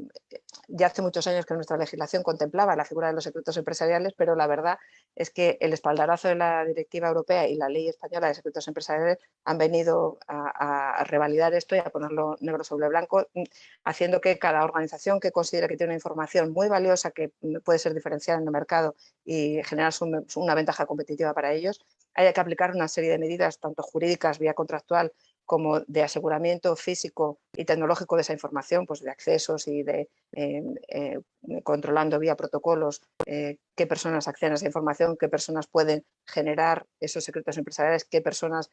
[0.68, 4.34] ya hace muchos años que nuestra legislación contemplaba la figura de los secretos empresariales, pero
[4.36, 4.78] la verdad
[5.16, 9.18] es que el espaldarazo de la directiva europea y la ley española de secretos empresariales
[9.44, 13.44] han venido a, revalidar esto y a ponerlo negro sobre blanco, mm,
[13.84, 17.32] haciendo que cada organización que considere que tiene una información muy valiosa que
[17.64, 18.94] puede ser diferenciada en el mercado
[19.24, 19.92] y generar
[20.36, 21.80] una ventaja competitiva para ellos,
[22.14, 25.12] haya que aplicar una serie de medidas, tanto jurídicas, vía contractual,
[25.44, 30.62] como de aseguramiento físico y tecnológico de esa información, pues de accesos y de eh,
[30.88, 31.18] eh,
[31.62, 37.24] controlando vía protocolos eh, qué personas acceden a esa información, qué personas pueden generar esos
[37.24, 38.70] secretos empresariales, qué personas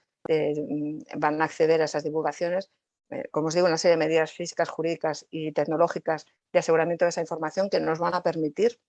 [1.18, 2.70] van a acceder a esas divulgaciones.
[3.32, 7.22] como os digo, una serie de medidas físicas, jurídicas y tecnológicas de aseguramiento de esa
[7.22, 8.80] información que nos van a permitir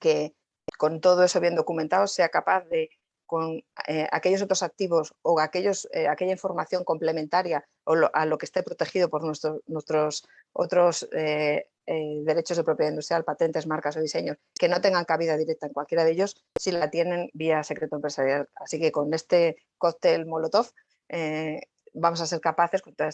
[0.00, 0.34] que
[0.78, 2.90] con todo eso bien documentado sea capaz de
[3.26, 8.46] con eh, aquellos otros activos o aquellos, eh, aquella información complementaria o a lo que
[8.46, 14.68] esté protegido por nuestros otros eh, derechos de propiedad industrial, patentes, marcas o diseños, que
[14.68, 18.48] no tengan cabida directa en cualquiera de ellos, si la tienen vía secreto empresarial.
[18.54, 20.70] Así que con este cóctel Molotov
[21.94, 23.08] vamos a ser capaces, con todo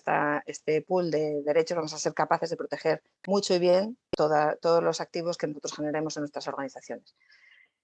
[0.46, 5.00] este pool de derechos, vamos a ser capaces de proteger mucho y bien todos los
[5.00, 7.14] activos que nosotros generemos en nuestras organizaciones.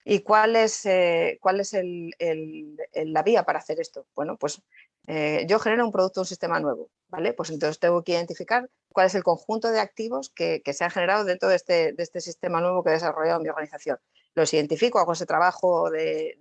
[0.09, 4.07] ¿Y cuál es, eh, cuál es la vía para hacer esto?
[4.15, 4.63] Bueno, pues
[5.09, 7.33] eh, yo genero un producto, un sistema nuevo, ¿vale?
[7.33, 11.25] Pues entonces tengo que identificar cuál es el conjunto de activos que, se han generado
[11.25, 13.99] dentro de este, de este, sistema nuevo que he desarrollado en mi organización.
[14.37, 16.39] Los identifico, hago ese trabajo de,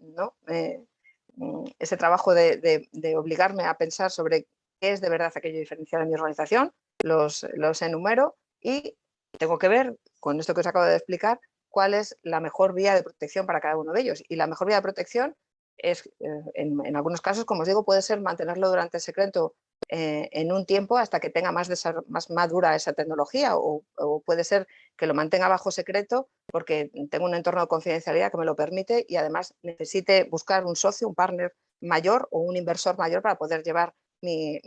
[0.00, 0.34] ¿no?
[0.48, 0.82] Eh,
[1.36, 4.48] mm, ese trabajo de, obligarme a pensar sobre
[4.80, 6.72] qué es de verdad aquello diferencial en mi organización,
[7.04, 8.96] los, los enumero y
[9.38, 12.94] tengo que ver, con esto que os acabo de explicar, cuál es la mejor vía
[12.94, 14.22] de protección para cada uno de ellos.
[14.28, 15.36] Y la mejor vía de protección
[15.78, 19.54] es, eh, en, algunos casos, como os digo, puede ser mantenerlo durante secreto
[19.88, 21.70] eh, en un tiempo hasta que tenga más,
[22.08, 23.82] más madura esa tecnología o,
[24.24, 28.44] puede ser que lo mantenga bajo secreto porque tengo un entorno de confidencialidad que me
[28.44, 33.22] lo permite y además necesite buscar un socio, un partner mayor o un inversor mayor
[33.22, 34.60] para poder llevar mi,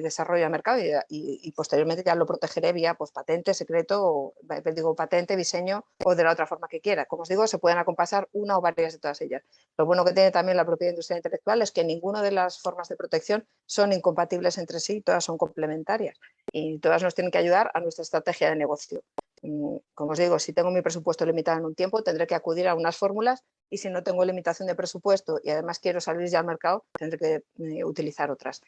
[0.00, 4.34] desarrollo de mercado y, posteriormente ya lo protegeré vía pues, patente, secreto, o,
[4.74, 7.06] digo patente, diseño o de la otra forma que quiera.
[7.06, 9.42] Como os digo, se pueden acompasar una o varias de todas ellas.
[9.76, 12.88] Lo bueno que tiene también la propiedad industrial intelectual es que ninguna de las formas
[12.88, 16.18] de protección son incompatibles entre sí, todas son complementarias
[16.52, 19.02] y todas nos tienen que ayudar a nuestra estrategia de negocio.
[19.42, 22.68] Mm, como os digo, si tengo mi presupuesto limitado en un tiempo, tendré que acudir
[22.68, 26.40] a unas fórmulas y si no tengo limitación de presupuesto y además quiero salir ya
[26.40, 28.60] al mercado, tendré que eh, utilizar otras.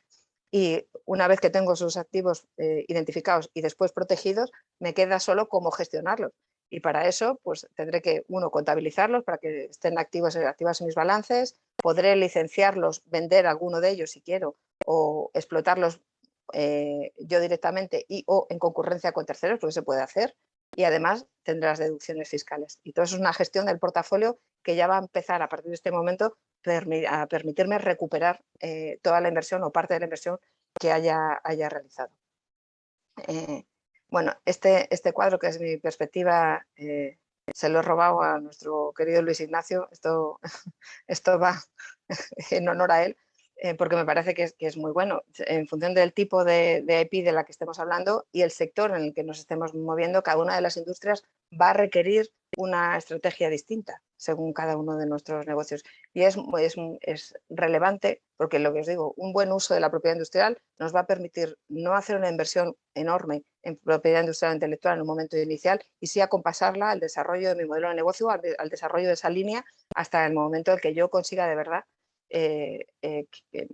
[0.51, 5.49] Y una vez que tengo sus activos eh, identificados y después protegidos, me queda solo
[5.49, 6.33] cómo gestionarlos.
[6.71, 10.95] Y para eso, pues tendré que, uno, contabilizarlos para que estén activos, activos en mis
[10.95, 14.57] balances, podré licenciarlos, vender alguno de ellos si quiero,
[14.87, 16.01] o explotarlos
[16.55, 20.35] eh, yo directamente y o en concurrencia con terceros, porque se puede hacer
[20.75, 22.79] y además tendrá las deducciones fiscales.
[22.83, 25.69] Y todo eso es una gestión del portafolio que ya va a empezar a partir
[25.69, 26.37] de este momento
[27.09, 30.39] a permitirme recuperar eh, toda la inversión o parte de la inversión
[30.81, 32.13] que haya, haya realizado.
[33.27, 33.65] Eh,
[34.09, 37.19] bueno, este, este cuadro que es mi perspectiva eh,
[37.53, 40.39] se lo he robado a nuestro querido Luis Ignacio, esto,
[41.07, 41.61] esto va
[42.51, 43.17] en honor a él,
[43.65, 45.23] eh, porque me parece que es, muy bueno.
[45.39, 49.05] En función del tipo de, IP de la que estemos hablando y el sector en
[49.05, 51.23] el que nos estemos moviendo, cada una de las industrias
[51.53, 55.85] va a requerir una estrategia distinta según cada uno de nuestros negocios.
[56.13, 59.91] Y es, es, es, relevante porque lo que os digo, un buen uso de la
[59.91, 64.97] propiedad industrial nos va a permitir no hacer una inversión enorme en propiedad industrial intelectual
[64.97, 68.41] en un momento inicial y sí acompasarla al desarrollo de mi modelo de negocio, al,
[68.59, 71.85] al desarrollo de esa línea hasta el momento en que yo consiga de verdad
[72.35, 73.69] eh, eh, eh,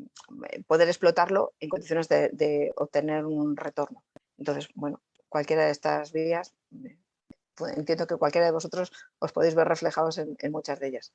[0.66, 4.02] poder explotarlo en condiciones de, obtener un retorno.
[4.36, 6.52] Entonces, bueno, cualquiera de estas vías,
[7.54, 8.90] pues, entiendo que cualquiera de vosotros
[9.20, 11.12] os podéis ver reflejados en, muchas de ellas.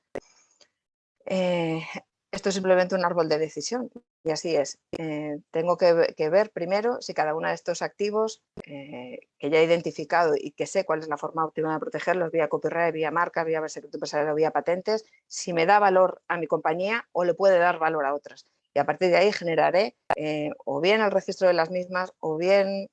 [2.34, 3.91] Esto es simplemente un árbol de decisión
[4.24, 4.80] y así es.
[4.98, 5.93] Eh, tengo que,
[6.32, 10.65] ver primero si cada uno de estos activos eh, que ya he identificado y que
[10.65, 14.34] sé cuál es la forma óptima de protegerlos, vía copyright, vía marca, vía secreto empresarial,
[14.34, 18.15] vía patentes, si me da valor a mi compañía o le puede dar valor a
[18.15, 18.48] otras.
[18.74, 22.36] Y a partir de ahí generaré eh, o bien el registro de las mismas o
[22.38, 22.89] bien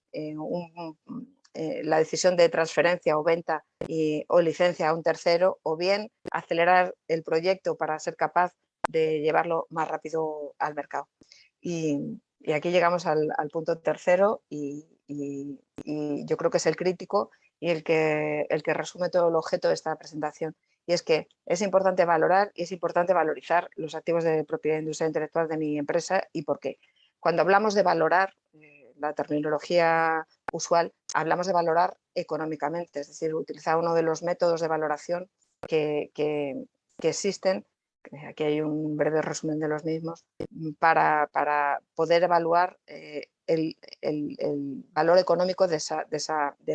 [1.55, 3.64] la decisión de transferencia o venta
[4.28, 8.53] o licencia a un tercero o bien acelerar el proyecto para ser capaz
[8.89, 11.09] de llevarlo más rápido al mercado.
[11.61, 12.20] Y,
[12.55, 18.47] aquí llegamos al, punto tercero y, yo creo que es el crítico y el que,
[18.49, 20.55] el que resume todo el objeto de esta presentación.
[20.87, 25.11] Y es que es importante valorar y es importante valorizar los activos de propiedad industrial
[25.11, 26.22] intelectual de mi empresa.
[26.33, 26.78] ¿Y por qué?
[27.20, 33.76] cuando hablamos de valorar, eh, la terminología usual, hablamos de valorar económicamente, es decir, utilizar
[33.76, 35.31] uno de los métodos de valoración
[35.68, 36.11] que,
[37.03, 37.66] existen,
[38.28, 40.24] aquí hay un breve resumen de los mismos,
[40.78, 43.76] para, para poder evaluar eh, el,
[44.92, 45.78] valor económico de,
[46.11, 46.18] de,
[46.61, 46.74] de,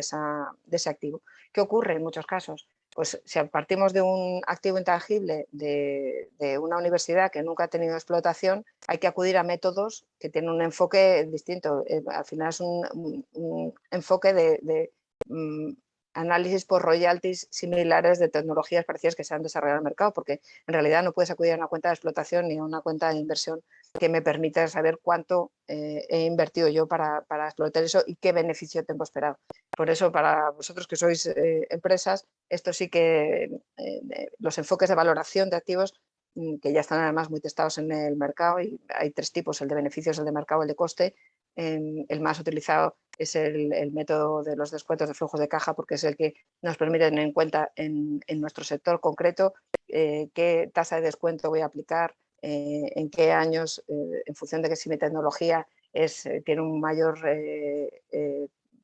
[0.66, 1.22] de ese activo.
[1.52, 2.68] ¿Qué ocurre en muchos casos?
[2.96, 8.64] pues si partimos de un activo intangible de, una universidad que nunca ha tenido explotación,
[8.88, 11.84] hay que acudir a métodos que tienen un enfoque distinto.
[11.86, 14.90] Eh, al final es un, enfoque de,
[15.26, 15.72] mm,
[16.16, 20.40] análisis por royalties similares de tecnologías parecidas que se han desarrollado en el mercado, porque
[20.66, 23.16] en realidad no puedes acudir a una cuenta de explotación ni a una cuenta de
[23.16, 23.62] inversión
[23.98, 28.84] que me permita saber cuánto eh, he invertido yo para, explotar eso y qué beneficio
[28.84, 29.38] tengo esperado.
[29.76, 34.94] Por eso, para vosotros que sois eh, empresas, esto sí que eh, los enfoques de
[34.94, 35.94] valoración de activos
[36.34, 39.68] mm, que ya están además muy testados en el mercado y hay tres tipos, el
[39.68, 41.14] de beneficios, el de mercado, el de coste.
[41.56, 46.04] El más utilizado es el, método de los descuentos de flujos de caja porque es
[46.04, 49.54] el que nos permite tener en cuenta en, nuestro sector concreto
[49.88, 54.68] qué tasa de descuento voy a aplicar, eh, en qué años, eh, en función de
[54.68, 56.06] que si mi tecnología eh,
[56.44, 57.18] tiene un mayor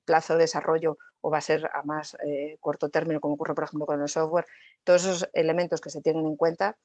[0.05, 2.17] plazo de desarrollo o va a ser a más
[2.61, 4.47] corto término, como ocurre por ejemplo con el software,
[4.83, 6.77] todos esos elementos que se tienen en cuenta,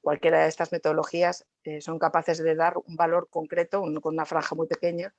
[0.00, 1.44] cualquiera de estas metodologías
[1.80, 5.12] son capaces de dar un valor concreto, con una franja muy pequeña,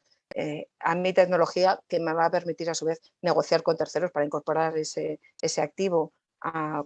[0.79, 4.25] a mi tecnología que me va a permitir a su vez negociar con terceros para
[4.25, 5.19] incorporar ese,
[5.61, 6.13] activo,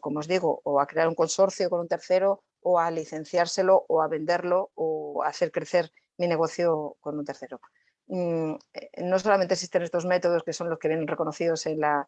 [0.02, 4.02] como os digo, o a crear un consorcio con un tercero o a licenciárselo o
[4.02, 7.60] a venderlo o a hacer crecer mi negocio con un tercero.
[8.08, 12.08] Mm, eh, no solamente existen estos métodos que son los que vienen reconocidos en la,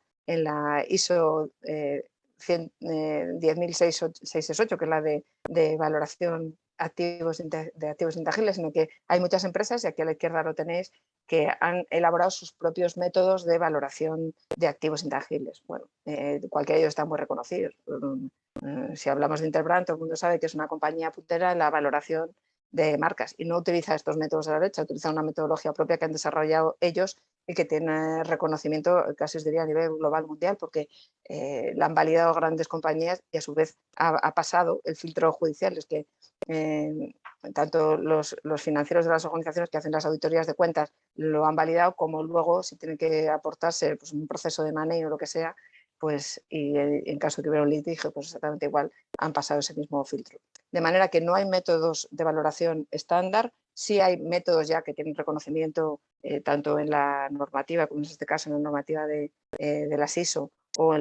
[0.87, 2.03] ISO eh,
[2.37, 9.19] 10668, eh, que es la de, de valoración activos, de activos intangibles, sino que hay
[9.19, 10.91] muchas empresas, y aquí a la izquierda lo tenéis,
[11.27, 15.61] que han elaborado sus propios métodos de valoración de activos intangibles.
[15.65, 17.71] Bueno, eh, cualquiera de ellos está muy reconocido.
[17.87, 18.27] Mm,
[18.63, 21.59] eh, si hablamos de Interbrand, todo el mundo sabe que es una compañía puntera en
[21.59, 22.35] la valoración
[22.71, 26.05] de marcas y no utiliza estos métodos de la derecha, utiliza una metodología propia que
[26.05, 27.17] han desarrollado ellos
[27.47, 30.87] y que tiene reconocimiento, casi os diría, a nivel global mundial, porque
[31.29, 35.77] eh, la han validado grandes compañías y a su vez ha, pasado el filtro judicial.
[35.77, 36.07] Es que
[36.47, 37.13] eh,
[37.53, 41.95] tanto los, financieros de las organizaciones que hacen las auditorías de cuentas lo han validado,
[41.95, 45.55] como luego, si tiene que aportarse pues, un proceso de manejo o lo que sea,
[45.99, 49.73] pues y en caso de que hubiera un litigio, pues exactamente igual han pasado ese
[49.75, 50.39] mismo filtro.
[50.71, 55.13] De manera que no hay métodos de valoración estándar, sí hay métodos ya que tienen
[55.13, 59.85] reconocimiento eh, tanto en la normativa, como en este caso en la normativa de, eh,
[59.87, 60.95] de la SISO, o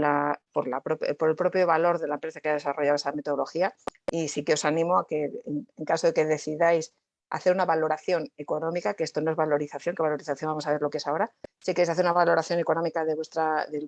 [0.53, 3.75] por, el propio valor de la empresa que ha desarrollado esa metodología.
[4.11, 6.95] Y sí que os animo a que en caso de que decidáis
[7.31, 10.91] hacer una valoración económica, que esto no es valorización, que valorización vamos a ver lo
[10.91, 13.87] que es ahora, si queréis hacer una valoración económica de, vuestra, de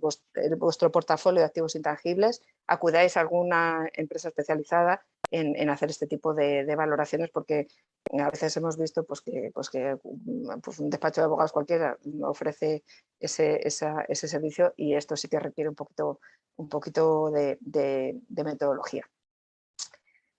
[0.57, 6.65] vuestro, portafolio de activos intangibles, acudáis a alguna empresa especializada en, hacer este tipo de,
[6.77, 7.67] valoraciones porque
[8.19, 9.99] a veces hemos visto pues, que, pues, que
[10.63, 12.85] pues, un despacho de abogados cualquiera ofrece
[13.19, 16.21] ese, ese, servicio y esto sí que requiere un poquito,
[16.57, 17.59] un poquito de,
[18.31, 19.09] metodología.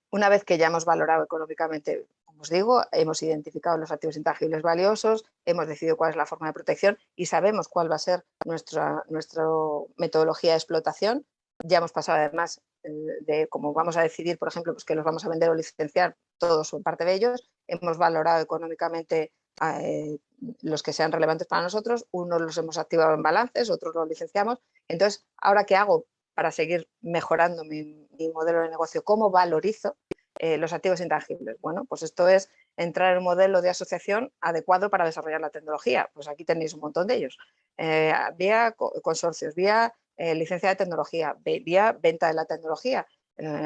[0.10, 2.08] Una vez que ya hemos valorado económicamente
[2.40, 6.54] os digo, hemos identificado los activos intangibles valiosos, hemos decidido cuál es la forma de
[6.54, 9.44] protección y sabemos cuál va a ser nuestra, nuestra
[9.98, 11.26] metodología de explotación.
[11.68, 12.90] Ya hemos pasado además eh,
[13.22, 16.16] de cómo vamos a decidir, por ejemplo, pues que los vamos a vender o licenciar,
[16.38, 17.50] todos o parte de ellos.
[17.68, 19.34] Hemos valorado económicamente
[19.82, 20.18] eh,
[20.62, 22.08] los que sean relevantes para nosotros.
[22.12, 24.60] Unos los hemos activado en balances, otros los licenciamos.
[24.88, 29.04] Entonces, ¿ahora qué hago para seguir mejorando mi, modelo de negocio?
[29.04, 29.98] ¿Cómo valorizo
[30.40, 31.60] eh, los activos intangibles.
[31.62, 36.12] Bueno, pues esto es entrar en un modelo de asociación adecuado para desarrollar la tecnología.
[36.14, 37.40] Pues aquí tenéis un montón de ellos.
[38.38, 43.08] Vía consorcios, vía eh, licencia de tecnología, vía venta de la tecnología,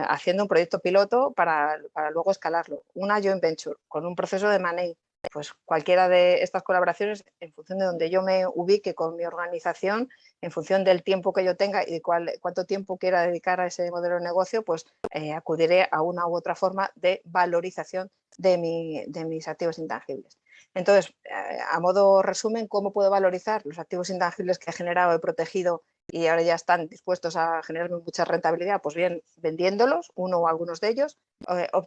[0.10, 2.84] haciendo un proyecto piloto para, para, luego escalarlo.
[2.94, 4.98] Una joint venture con un proceso de money
[5.30, 10.10] pues cualquiera de estas colaboraciones, en función de donde yo me ubique con mi organización,
[10.42, 14.16] en función del tiempo que yo tenga y cuánto tiempo quiera dedicar a ese modelo
[14.16, 19.26] de negocio, pues eh, acudiré a una u otra forma de valorización de, mi, de
[19.26, 20.40] mis activos intangibles.
[20.74, 25.20] Entonces, eh, a modo resumen, ¿cómo puedo valorizar los activos intangibles que he generado, he
[25.20, 28.82] protegido y ahora ya están dispuestos a generarme mucha rentabilidad?
[28.82, 31.18] Pues bien, vendiéndolos, uno o algunos de ellos,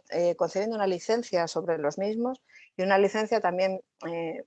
[0.09, 2.41] eh, concediendo una licencia sobre los mismos
[2.75, 4.43] y una licencia también eh,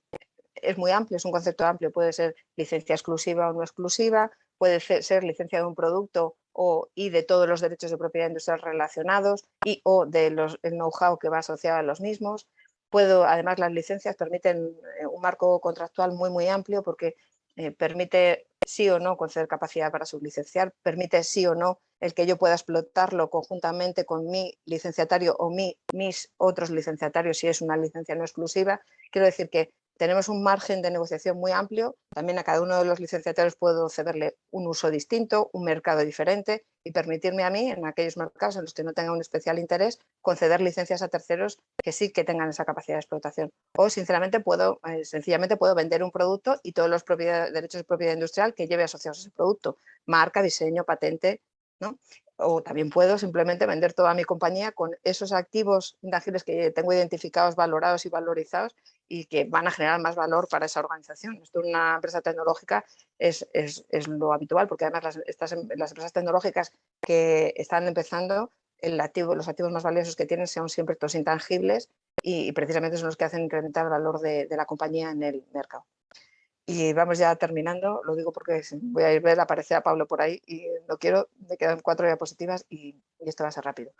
[0.55, 4.81] es muy amplio, es un concepto amplio, puede ser licencia exclusiva o no exclusiva, puede
[4.81, 9.45] ser licencia de un producto o, y de todos los derechos de propiedad industrial relacionados
[9.63, 12.49] y o de el know-how que va asociado a los mismos.
[12.89, 17.15] Puedo, además, las licencias permiten eh, un marco contractual muy, muy amplio porque
[17.55, 22.27] eh, permite sí o no conceder capacidad para sublicenciar, permite sí o no el que
[22.27, 27.75] yo pueda explotarlo conjuntamente con mi licenciatario o mi, mis otros licenciatarios si es una
[27.75, 28.81] licencia no exclusiva.
[29.11, 31.97] Quiero decir que tenemos un margen de negociación muy amplio.
[32.15, 36.63] También a cada uno de los licenciatarios puedo cederle un uso distinto, un mercado diferente
[36.85, 39.99] y permitirme a mí, en aquellos mercados en los que no tenga un especial interés,
[40.21, 43.51] conceder licencias a terceros que sí que tengan esa capacidad de explotación.
[43.77, 48.13] O, sinceramente, puedo, eh, sencillamente puedo vender un producto y todos los derechos de propiedad
[48.13, 49.75] industrial que lleve asociados a ese producto.
[50.05, 51.41] Marca, diseño, patente,
[51.81, 51.99] ¿no?
[52.39, 57.55] O también puedo simplemente vender toda mi compañía con esos activos intangibles que tengo identificados,
[57.55, 58.75] valorados y valorizados
[59.07, 61.39] y que van a generar más valor para esa organización.
[61.41, 62.85] Esto en una empresa tecnológica
[63.17, 63.47] es,
[64.07, 66.71] lo habitual, porque además las, estas, em, las empresas tecnológicas
[67.01, 71.89] que están empezando, el activo, los activos más valiosos que tienen son siempre estos intangibles
[72.23, 75.85] y, precisamente son los que hacen incrementar el valor de la compañía en el mercado.
[76.71, 80.05] Y vamos ya terminando, lo digo porque voy a ir a ver aparecer a Pablo
[80.05, 83.91] por ahí y no quiero, me quedan cuatro diapositivas y, esto va a ser rápido.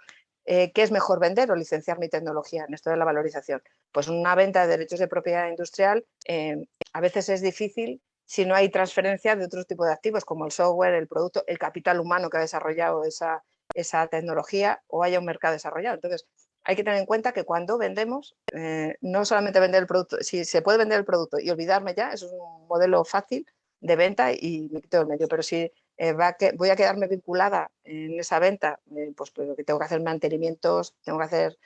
[0.46, 3.64] Eh, ¿Qué es mejor vender o licenciar mi tecnología en esto de la valorización?
[3.92, 6.64] Pues una venta de derechos de propiedad industrial eh,
[6.94, 10.52] a veces es difícil si no hay transferencia de otros tipos de activos como el
[10.52, 13.44] software, el producto, el capital humano que ha desarrollado esa,
[13.74, 15.96] esa tecnología o haya un mercado desarrollado.
[15.96, 16.28] Entonces,
[16.64, 20.46] hay que tener en cuenta que cuando vendemos, eh, no solamente vender el producto, si
[20.46, 23.46] se puede vender el producto y olvidarme ya, es un modelo fácil
[23.82, 27.08] de venta y me quito el medio, pero si eh, va que, voy a quedarme
[27.08, 31.58] vinculada en esa venta, eh, pues, pues tengo que hacer mantenimientos, tengo que hacer,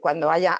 [0.00, 0.58] cuando haya,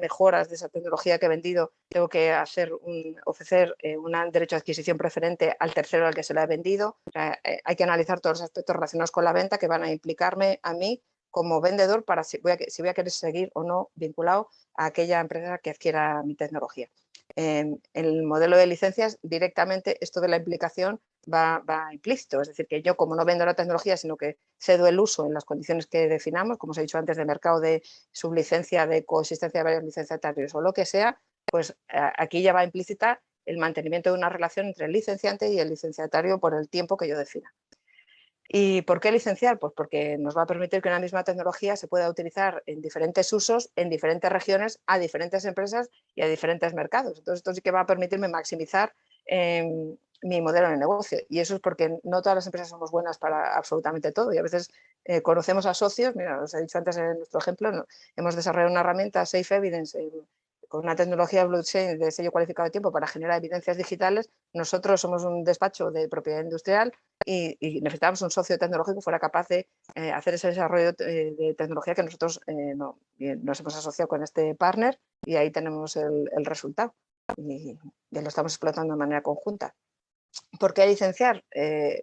[0.00, 4.60] mejoras de esa tecnología que he vendido, tengo que hacer un, ofrecer un derecho de
[4.60, 6.96] adquisición preferente al tercero al que se la he vendido.
[7.14, 10.74] hay que analizar todos los aspectos relacionados con la venta que van a implicarme a
[10.74, 11.00] mí
[11.32, 15.70] como vendedor para si voy, a, querer seguir o no vinculado a aquella empresa que
[15.70, 16.88] adquiera mi tecnología.
[17.34, 21.00] En, el modelo de licencias, directamente esto de la implicación
[21.32, 25.00] va, implícito, es decir, que yo como no vendo la tecnología, sino que cedo el
[25.00, 28.86] uso en las condiciones que definamos, como os he dicho antes, de mercado de sublicencia,
[28.86, 33.56] de coexistencia de varios licenciatarios o lo que sea, pues aquí ya va implícita el
[33.56, 37.16] mantenimiento de una relación entre el licenciante y el licenciatario por el tiempo que yo
[37.16, 37.52] defina.
[38.54, 39.58] ¿Y por qué licenciar?
[39.58, 43.32] Pues porque nos va a permitir que una misma tecnología se pueda utilizar en diferentes
[43.32, 47.16] usos, en diferentes regiones, a diferentes empresas y a diferentes mercados.
[47.16, 48.92] Entonces, esto sí que va a permitirme maximizar
[49.24, 51.18] em, mi modelo de negocio.
[51.30, 54.34] Y eso es porque no todas las empresas somos buenas para absolutamente todo.
[54.34, 54.70] Y a veces
[55.06, 57.86] eh, conocemos a socios, mira, os he dicho antes en nuestro ejemplo,
[58.16, 59.98] hemos desarrollado una herramienta, Safe Evidence,
[60.72, 65.22] con una tecnología blockchain de sello cualificado de tiempo para generar evidencias digitales, nosotros somos
[65.22, 66.94] un despacho de propiedad industrial
[67.26, 71.54] y, necesitamos un socio tecnológico que fuera capaz de eh, hacer ese desarrollo eh, de
[71.58, 76.30] tecnología que nosotros eh, no, nos hemos asociado con este partner y ahí tenemos el,
[76.42, 76.94] resultado
[77.36, 77.76] y,
[78.08, 79.74] ya lo estamos explotando de manera conjunta.
[80.58, 81.44] ¿Por qué licenciar?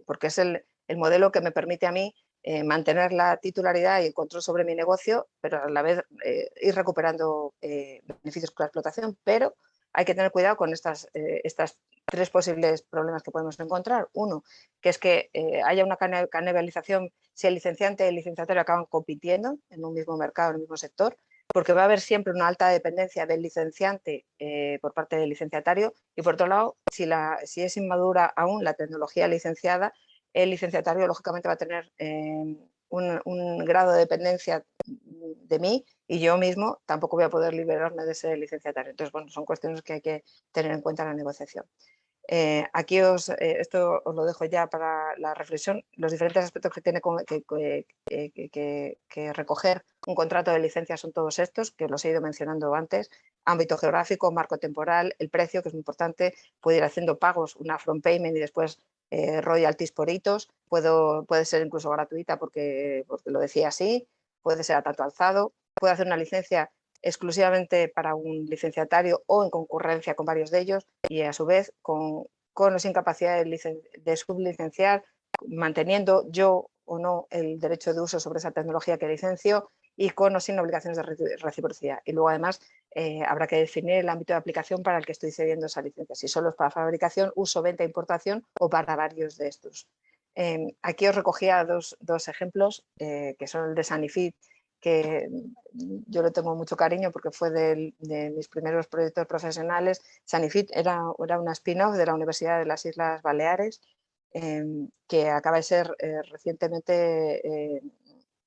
[0.05, 4.07] porque es el, el modelo que me permite a mí eh, mantener la titularidad y
[4.07, 8.63] el control sobre mi negocio, pero a la vez eh, ir recuperando eh, beneficios con
[8.63, 9.55] la explotación, pero
[9.91, 14.07] hay que tener cuidado con estas, estas tres posibles problemas que podemos encontrar.
[14.13, 14.43] Uno,
[14.81, 15.31] que es que
[15.65, 20.51] haya una canibalización si el licenciante y el licenciatario acaban compitiendo en un mismo mercado,
[20.51, 21.17] en un mismo sector,
[21.51, 24.27] porque va a haber siempre una alta dependencia del licenciante
[24.79, 28.75] por parte del licenciatario y por otro lado, si, la, si es inmadura aún la
[28.75, 29.95] tecnología licenciada,
[30.33, 32.57] el licenciatario lógicamente va a tener eh,
[32.89, 38.11] un, grado de dependencia de mí y yo mismo tampoco voy a poder liberarme de
[38.11, 38.91] ese licenciatario.
[38.91, 41.65] Entonces, bueno, son cuestiones que hay que tener en cuenta en la negociación.
[42.31, 46.71] Eh, aquí os, eh, esto os lo dejo ya para la reflexión, los diferentes aspectos
[46.71, 47.01] que tiene
[48.05, 52.75] que, que, recoger un contrato de licencia son todos estos, que los he ido mencionando
[52.75, 53.09] antes,
[53.45, 57.79] ámbito geográfico, marco temporal, el precio, que es muy importante, puede ir haciendo pagos, una
[57.79, 58.77] front payment y después
[59.11, 64.07] eh, royalties por hitos, puedo, puede ser incluso gratuita porque, lo decía así,
[64.41, 69.49] puede ser a tanto alzado, puede hacer una licencia exclusivamente para un licenciatario o en
[69.49, 73.81] concurrencia con varios de ellos y a su vez con, con o sin capacidad de,
[73.97, 75.03] de sublicenciar,
[75.47, 80.35] manteniendo yo o no el derecho de uso sobre esa tecnología que licencio y con
[80.35, 81.99] o sin obligaciones de reciprocidad.
[82.05, 85.31] Y luego además eh, habrá que definir el ámbito de aplicación para el que estoy
[85.31, 89.47] cediendo esa licencia, si solo es para fabricación, uso, venta, importación o para varios de
[89.47, 89.87] estos.
[90.35, 94.35] Em, aquí os recogía dos, ejemplos, eh, que son el de Sanifit,
[94.79, 95.27] que
[96.07, 97.93] yo le tengo mucho cariño porque fue de,
[98.31, 100.01] mis primeros proyectos profesionales.
[100.25, 103.81] Sanifit era, era una spin-off de la Universidad de las Islas Baleares,
[104.31, 107.81] em, que acaba de ser eh, recientemente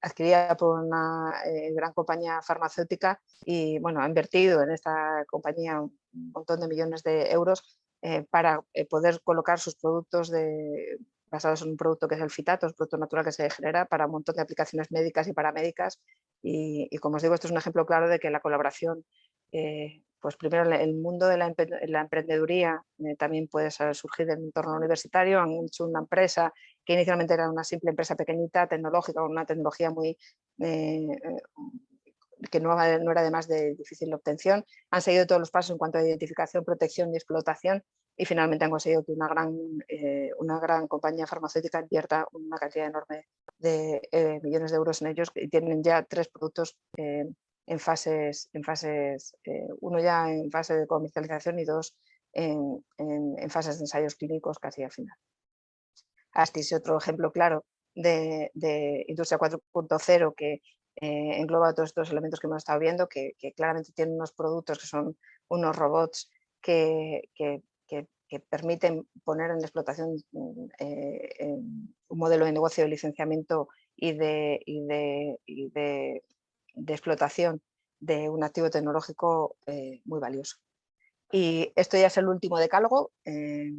[0.03, 5.99] adquirida por una eh, gran compañía farmacéutica y bueno, ha invertido en esta compañía un
[6.33, 10.33] montón de millones de euros eh, para poder colocar sus productos
[11.31, 14.07] basados en un producto que es el fitato, el producto natural que se genera para
[14.07, 16.01] un montón de aplicaciones médicas y paramédicas.
[16.43, 19.05] Y, y como os digo, esto es un ejemplo claro de que la colaboración
[20.23, 21.53] pues primero el mundo de la,
[22.01, 25.41] emprendeduría eh, también puede surgir del entorno universitario.
[25.41, 29.91] Han hecho una empresa que inicialmente era una simple empresa pequeñita, tecnológica, con una tecnología
[29.91, 30.17] muy
[30.61, 34.65] eh, eh, que no, no, era además de difícil obtención.
[34.93, 37.83] Han seguido todos los pasos en cuanto a identificación, protección y explotación
[38.17, 39.57] y finalmente han conseguido que una gran,
[40.39, 43.27] una gran compañía farmacéutica invierta una cantidad enorme
[43.59, 46.77] de millones de euros en ellos y tienen ya tres productos
[47.67, 51.97] en fases, en fases eh, uno ya en fase de comercialización y dos
[52.33, 52.85] en,
[53.51, 55.17] fases de ensayos clínicos casi al final.
[56.35, 58.51] Este es otro ejemplo claro de,
[59.07, 60.63] industria 4.0 que
[60.97, 64.87] eh, engloba todos estos elementos que hemos estado viendo, que, claramente tienen unos productos que
[64.87, 65.17] son
[65.49, 67.23] unos robots que,
[68.49, 70.17] permiten poner en explotación
[70.79, 71.55] eh,
[72.09, 76.23] un modelo de negocio de licenciamiento y de, y de de
[76.75, 77.61] explotación
[78.01, 80.57] de un activo tecnológico eh, muy valioso.
[81.31, 83.71] Y esto ya es el último decálogo eh,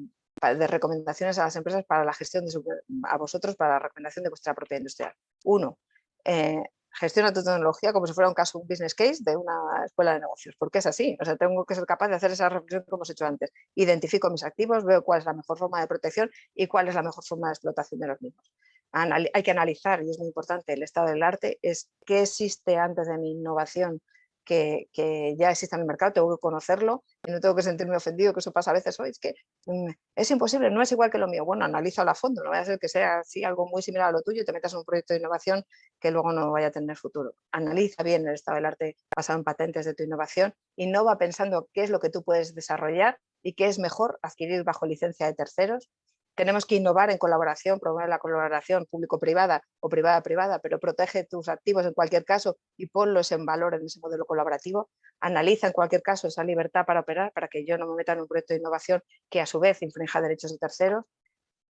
[0.42, 2.64] de recomendaciones a las empresas para la gestión de su,
[3.04, 5.14] a vosotros para la recomendación de vuestra propia industrial.
[5.44, 5.78] Uno,
[6.26, 10.14] eh, gestiona tu tecnología como si fuera un caso, un business case de una escuela
[10.14, 11.18] de negocios, porque es así.
[11.22, 13.52] O sea, tengo que ser capaz de hacer esa reflexión como hemos hecho antes.
[13.76, 17.04] Identifico mis activos, veo cuál es la mejor forma de protección y cuál es la
[17.04, 18.52] mejor forma de explotación de los mismos
[18.94, 23.08] hay que analizar, y es muy importante, el estado del arte, es qué existe antes
[23.08, 24.02] de mi innovación
[24.44, 28.34] que, ya existe en el mercado, tengo que conocerlo y no tengo que sentirme ofendido,
[28.34, 29.34] que eso pasa a veces, hoy es que
[29.66, 31.46] mm, es imposible, no es igual que lo mío.
[31.46, 34.12] Bueno, analiza a fondo, no vaya a ser que sea así algo muy similar a
[34.12, 35.64] lo tuyo y te metas en un proyecto de innovación
[36.00, 37.34] que luego no vaya a tener futuro.
[37.52, 41.18] Analiza bien el estado del arte basado en patentes de tu innovación y no va
[41.18, 45.26] pensando qué es lo que tú puedes desarrollar y qué es mejor adquirir bajo licencia
[45.26, 45.90] de terceros
[46.36, 51.86] tenemos que innovar en colaboración, promover la colaboración público-privada o privada-privada, pero protege tus activos
[51.86, 54.90] en cualquier caso y ponlos en valor en ese modelo colaborativo.
[55.20, 58.22] Analiza en cualquier caso esa libertad para operar para que yo no me meta en
[58.22, 61.06] un proyecto de innovación que a su vez infrinja derechos de terceros.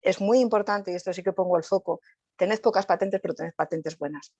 [0.01, 1.99] Es muy importante, y esto sí que pongo el foco,
[2.39, 4.31] tened pocas patentes, pero tened patentes buenas.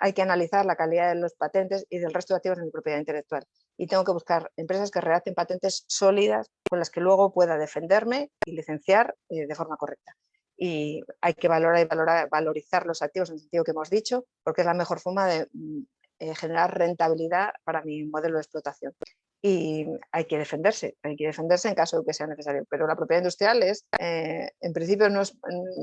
[0.00, 2.70] hay que analizar la calidad de los patentes y del resto de activos en mi
[2.70, 3.44] propiedad intelectual.
[3.76, 8.30] Y tengo que buscar empresas que redacten patentes sólidas con las que luego pueda defenderme
[8.44, 10.14] y licenciar eh, de forma correcta.
[10.56, 14.26] Y hay que valorar y valorar, valorizar los activos en el sentido que hemos dicho,
[14.44, 15.82] porque es la mejor forma de mm,
[16.18, 18.94] eh, generar rentabilidad para mi modelo de explotación
[19.42, 22.64] y hay que defenderse, hay que defenderse en caso de que sea necesario.
[22.68, 25.36] Pero la propiedad industrial es, eh, en principio no es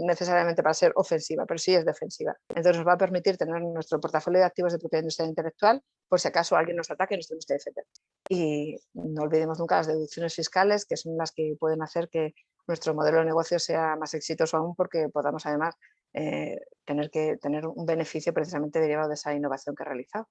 [0.05, 2.35] necesariamente para ser ofensiva, pero sí es defensiva.
[2.49, 6.19] Entonces nos va a permitir tener nuestro portafolio de activos de propiedad industrial intelectual por
[6.19, 7.85] si acaso alguien nos ataque y nos tenemos que defender.
[8.29, 12.33] Y no olvidemos nunca las deducciones fiscales, que son las que pueden hacer que
[12.67, 15.75] nuestro modelo de negocio sea más exitoso aún porque podamos además
[16.13, 20.27] eh, tener que tener un beneficio precisamente derivado de esa innovación que he realizado.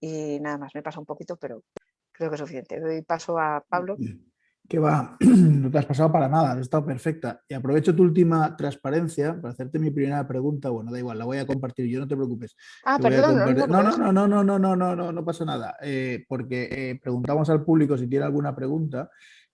[0.00, 1.62] Y nada más, me pasa un poquito, pero
[2.22, 2.80] creo que es suficiente.
[2.80, 3.96] Doy paso a Pablo.
[4.68, 7.42] Que va, no te has pasado para nada, has estado perfecta.
[7.48, 10.70] Y aprovecho tu última transparencia para hacerte mi primera pregunta.
[10.70, 12.56] Bueno, da igual, la voy a compartir yo, no te preocupes.
[12.84, 13.36] Ah, perdón,
[13.68, 15.76] no, no, no, no, no, no, no, no, no, no pasa nada.
[15.82, 19.10] Eh, porque eh, preguntamos al público si tiene alguna pregunta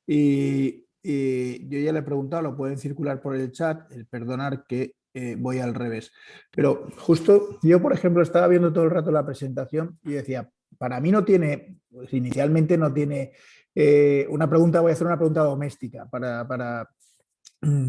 [0.06, 4.94] y, yo ya le he preguntado, lo pueden circular por el chat, el perdonar que
[5.14, 6.12] eh, voy al revés.
[6.50, 11.00] Pero justo yo, por ejemplo, estaba viendo todo el rato la presentación y decía, para
[11.00, 13.32] mí no tiene, pues inicialmente no tiene
[13.74, 16.88] eh, una pregunta, voy a hacer una pregunta doméstica para, para,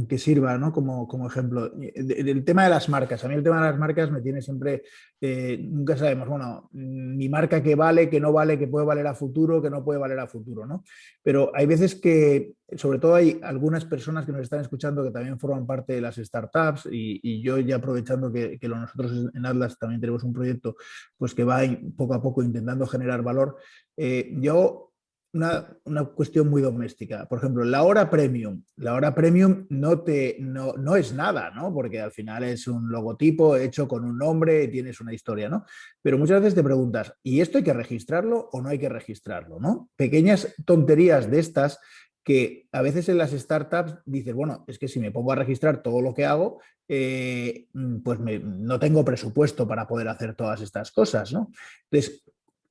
[0.08, 0.74] que sirva ¿no?
[0.74, 1.72] como, como, ejemplo.
[1.80, 3.24] El tema de las marcas.
[3.24, 4.84] A mí el tema de las marcas me tiene siempre,
[5.22, 9.06] eh, nunca sabemos, bueno, mm, mi marca que vale, que no vale, que puede valer
[9.06, 10.84] a futuro, que no puede valer a futuro, ¿no?
[11.22, 15.40] Pero hay veces que, sobre todo hay algunas personas que nos están escuchando que también
[15.40, 20.02] forman parte de las startups y, yo ya aprovechando que, que, nosotros en Atlas también
[20.02, 20.76] tenemos un proyecto
[21.18, 21.62] pues que va
[21.96, 23.58] poco a poco intentando generar valor.
[23.96, 24.89] Eh, yo
[25.34, 27.28] una, cuestión muy doméstica.
[27.28, 28.64] Por ejemplo, la hora premium.
[28.78, 31.74] La hora premium no, te, no, no, es nada, ¿no?
[31.74, 35.66] Porque al final es un logotipo hecho con un nombre tienes una historia, ¿no?
[36.02, 39.60] Pero muchas veces te preguntas, ¿y esto hay que registrarlo o no hay que registrarlo,
[39.60, 39.90] ¿no?
[39.96, 41.80] Pequeñas tonterías de estas
[42.24, 45.82] que a veces en las startups dices, bueno, es que si me pongo a registrar
[45.82, 47.68] todo lo que hago, eh,
[48.04, 51.52] pues no tengo presupuesto para poder hacer todas estas cosas, ¿no?
[51.90, 52.24] Entonces,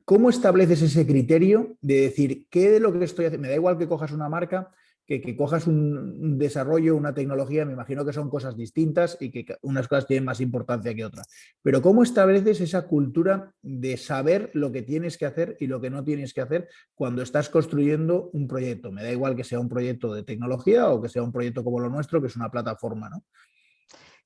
[0.09, 3.43] ¿Cómo estableces ese criterio de decir qué de lo que estoy haciendo?
[3.43, 4.73] Me da igual que cojas una marca,
[5.07, 9.87] que, cojas un, desarrollo, una tecnología, me imagino que son cosas distintas y que unas
[9.87, 11.27] cosas tienen más importancia que otras.
[11.61, 15.91] Pero ¿cómo estableces esa cultura de saber lo que tienes que hacer y lo que
[15.91, 18.91] no tienes que hacer cuando estás construyendo un proyecto?
[18.91, 21.81] Me da igual que sea un proyecto de tecnología o que sea un proyecto como
[21.81, 23.25] lo nuestro, que es una plataforma, ¿no?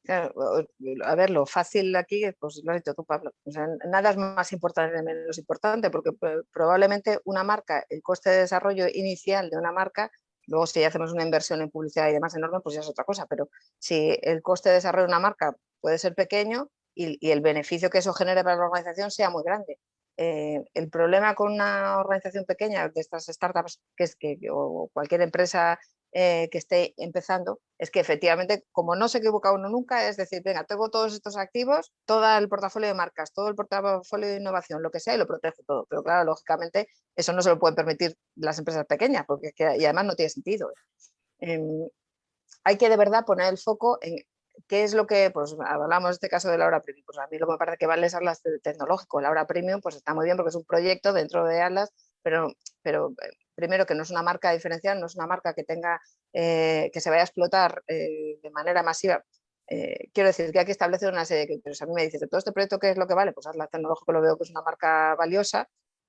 [0.09, 3.33] A ver, lo fácil aquí, pues lo has dicho tú, Pablo.
[3.87, 6.11] nada es más importante ni menos importante, porque
[6.53, 10.11] probablemente una marca, el coste de desarrollo inicial de una marca
[10.47, 13.27] Luego, si hacemos una inversión en publicidad y demás enorme, pues ya es otra cosa.
[13.27, 13.49] Pero
[13.79, 17.99] si el coste de desarrollo de una marca puede ser pequeño y, el beneficio que
[17.99, 19.79] eso genere para la organización sea muy grande.
[20.17, 25.23] Eh, el problema con una organización pequeña de estas startups, que es que o cualquier
[25.23, 25.79] empresa
[26.13, 30.43] eh, que esté empezando, es que efectivamente, como no se equivoca uno nunca, es decir,
[30.45, 34.83] venga, tengo todos estos activos, todo el portafolio de marcas, todo el portafolio de innovación,
[34.83, 35.87] lo que sea, y lo protejo todo.
[35.89, 40.05] Pero claro, lógicamente, eso no se lo pueden permitir las empresas pequeñas, porque y además
[40.05, 40.71] no tiene sentido.
[41.39, 41.89] Em,
[42.65, 44.17] hay que de verdad poner el foco en
[44.69, 47.27] qué es lo que, pues hablamos de este caso de la hora premium, pues a
[47.29, 50.15] mí lo que me parece que vale es Atlas tecnológico, la hora premium pues está
[50.15, 51.93] muy bien porque es un proyecto dentro de Atlas,
[52.23, 52.53] pero,
[52.83, 53.15] pero
[53.55, 56.01] primero que no es una marca diferencial, no es una marca que tenga,
[56.33, 59.25] eh, que se vaya a explotar eh, de manera masiva.
[59.69, 61.83] Eh, quiero decir que hay que establecer una serie de criterios.
[61.83, 63.33] A mí me dices, ¿de todo este proyecto qué es lo que vale?
[63.33, 65.69] Pues la tecnológico lo veo que es una marca valiosa,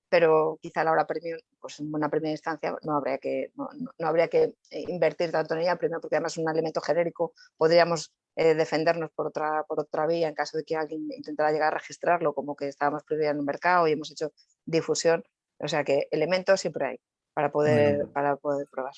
[0.10, 3.68] pero quizá a la hora premium, pues en una primera instancia no habría que, no,
[4.08, 9.12] habría que invertir tanto en ella, primero porque además es un elemento genérico, podríamos defendernos
[9.12, 12.56] por otra, por otra vía en caso de que alguien intentara llegar a registrarlo como
[12.56, 14.34] que estábamos prohibiendo en un mercado y hemos hecho
[14.66, 15.24] difusión.
[15.60, 17.00] O sea que elementos siempre hay
[17.34, 18.94] para poder, para poder probar.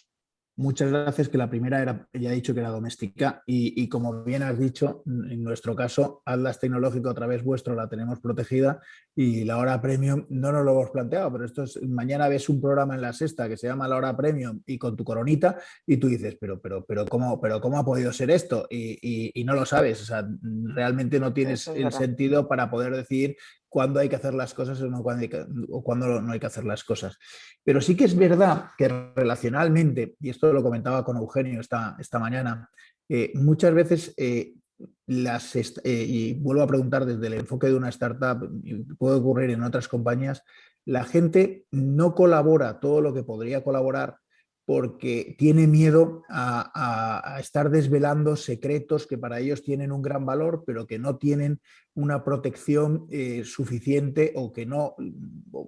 [0.58, 4.42] Muchas gracias, que la primera era, ya he dicho que era doméstica y, como bien
[4.42, 8.80] has dicho, en nuestro caso, Atlas Tecnológico a través vuestro la tenemos protegida
[9.14, 12.62] y la hora premium no nos lo hemos planteado, pero esto es, mañana ves un
[12.62, 15.98] programa en la sexta que se llama la hora premium y con tu coronita y
[15.98, 18.66] tú dices, pero, pero, pero, ¿cómo, pero ¿cómo ha podido ser esto?
[18.70, 20.26] Y, no lo sabes, o sea,
[20.74, 23.36] realmente no tienes el sentido para poder decir
[23.76, 27.20] cuándo hay que hacer las cosas o, no, cuándo, no hay que hacer las cosas.
[27.62, 32.18] Pero sí que es verdad que relacionalmente, y esto lo comentaba con Eugenio esta, esta
[32.18, 32.70] mañana,
[33.10, 34.54] eh, muchas veces eh,
[35.08, 38.50] las, eh, y vuelvo a preguntar desde el enfoque de una startup,
[38.98, 40.42] puede ocurrir en otras compañías,
[40.86, 44.20] la gente no colabora todo lo que podría colaborar
[44.66, 50.88] porque tiene miedo a, estar desvelando secretos que para ellos tienen un gran valor, pero
[50.88, 51.62] que no tienen
[51.94, 54.96] una protección eh, suficiente o que no,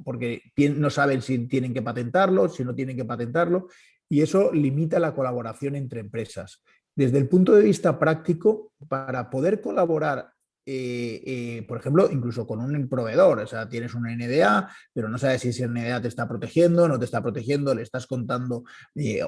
[0.04, 0.42] porque
[0.76, 3.68] no saben si tienen que patentarlo, si no tienen que patentarlo,
[4.10, 6.64] y eso limita la colaboración entre empresas.
[6.96, 10.32] Desde el punto de vista práctico, para poder colaborar
[10.70, 15.18] eh, eh, por ejemplo, incluso con un proveedor, o sea, tienes una NDA, pero no
[15.18, 19.26] sabes si esa NDA te está protegiendo, no te está protegiendo, le estás contando eh,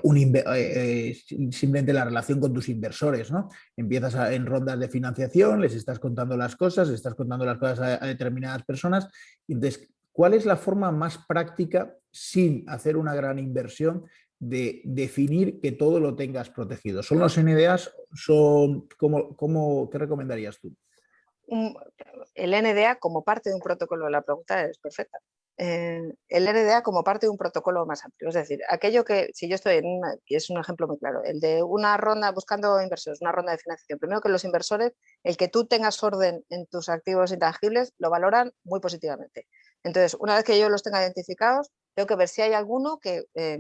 [1.26, 3.48] simplemente la relación con tus inversores, ¿no?
[3.78, 8.02] Empiezas en rondas de financiación, les estás contando las cosas, les estás contando las cosas
[8.02, 9.08] a, determinadas personas,
[9.48, 14.04] entonces, ¿cuál es la forma más práctica sin hacer una gran inversión
[14.40, 17.02] de definir que todo lo tengas protegido?
[17.02, 17.94] ¿Son los NDAs?
[18.14, 20.76] Son, ¿cómo, cómo, ¿Qué recomendarías tú?
[22.36, 25.20] El NDA como parte de un protocolo, la pregunta es perfecta.
[25.62, 28.30] Eh, el NDA como parte de un protocolo más amplio.
[28.30, 31.22] Es decir, aquello que, si yo estoy en una, y es un ejemplo muy claro,
[31.26, 34.00] el de una ronda buscando inversores, una ronda de financiación.
[34.00, 34.94] Primero que los inversores,
[35.24, 39.48] el que tú tengas orden en tus activos intangibles, lo valoran muy positivamente.
[39.84, 43.26] Entonces, una vez que yo los tenga identificados, tengo que ver si hay alguno que,
[43.36, 43.60] eh,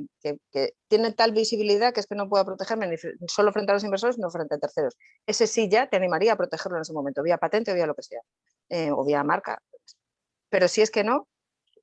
[0.87, 2.95] tiene tal visibilidad que es que no pueda protegerme ni
[3.27, 4.95] solo frente a los inversores, sino frente a terceros.
[5.27, 7.95] Ese sí ya te animaría a protegerlo en ese momento, vía patente o vía lo
[7.95, 8.21] que sea,
[8.69, 9.61] eh, o vía marca.
[10.47, 11.27] Pero si es que no,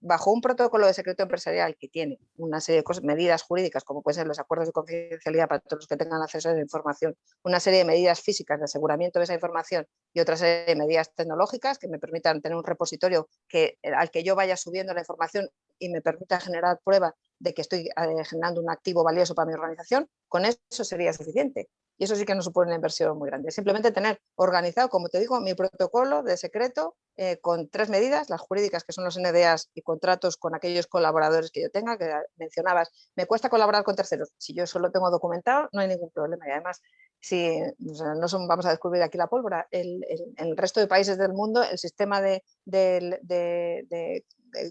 [0.01, 4.17] bajo un protocolo de secreto empresarial que tiene una serie de medidas jurídicas, como pueden
[4.17, 7.61] ser los acuerdos de confidencialidad para todos los que tengan acceso a la información, una
[7.61, 11.79] serie de medidas físicas de aseguramiento de esa información y otra serie de medidas tecnológicas
[11.79, 15.89] que me permitan tener un repositorio que, al que yo vaya subiendo la información y
[15.89, 20.09] me permita generar prueba de que estoy eh, generando un activo valioso para mi organización,
[20.29, 21.69] con eso sería suficiente.
[21.99, 23.51] Y eso sí que no supone una inversión muy grande.
[23.51, 28.41] Simplemente tener organizado, como te digo, mi protocolo de secreto eh, con tres medidas, las
[28.43, 32.91] jurídicas que son los NDAs y contratos con aquellos colaboradores que yo tenga, que mencionabas,
[33.15, 34.31] me cuesta colaborar con terceros.
[34.37, 36.47] Si yo solo tengo documentado, no hay ningún problema.
[36.47, 36.83] Y además,
[37.21, 40.01] si no vamos a descubrir aquí la pólvora, en
[40.37, 42.45] el, resto de países del mundo el sistema de,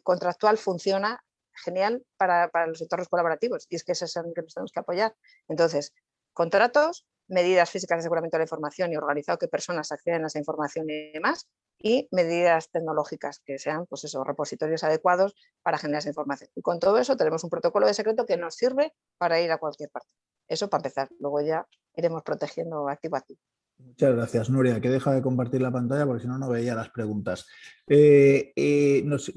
[0.03, 1.23] contractual funciona
[1.63, 4.71] genial para, para, los sectores colaborativos y es que ese es el que nos tenemos
[4.71, 5.15] que apoyar.
[5.47, 5.93] Entonces,
[6.33, 10.39] contratos, medidas físicas de aseguramiento de la información y organizado que personas acceden a esa
[10.39, 11.47] información y demás,
[11.79, 16.49] y medidas tecnológicas que sean pues esos repositorios adecuados para generar esa información.
[16.55, 19.57] Y con todo eso tenemos un protocolo de secreto que nos sirve para ir a
[19.57, 20.09] cualquier parte.
[20.47, 21.09] Eso para empezar.
[21.19, 23.39] Luego ya iremos protegiendo activo a activo.
[23.77, 26.89] Muchas gracias, Nuria, que deja de compartir la pantalla porque si no, no veía las
[26.89, 27.47] preguntas.
[27.87, 29.31] Eh, eh, nos,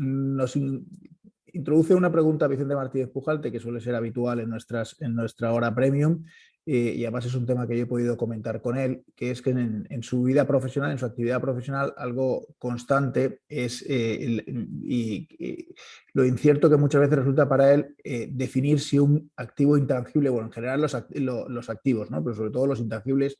[1.52, 5.74] introduce una pregunta Vicente Martínez Pujalte, que suele ser habitual en, nuestras, en nuestra hora
[5.74, 6.24] premium,
[6.66, 9.42] eh, y además es un tema que yo he podido comentar con él, que es
[9.42, 15.68] que en, su vida profesional, en su actividad profesional, algo constante es y,
[16.12, 17.94] lo incierto que muchas veces resulta para él
[18.30, 20.96] definir si un activo intangible, bueno, en general los,
[21.48, 22.22] los activos, ¿no?
[22.22, 23.38] pero sobre todo los intangibles,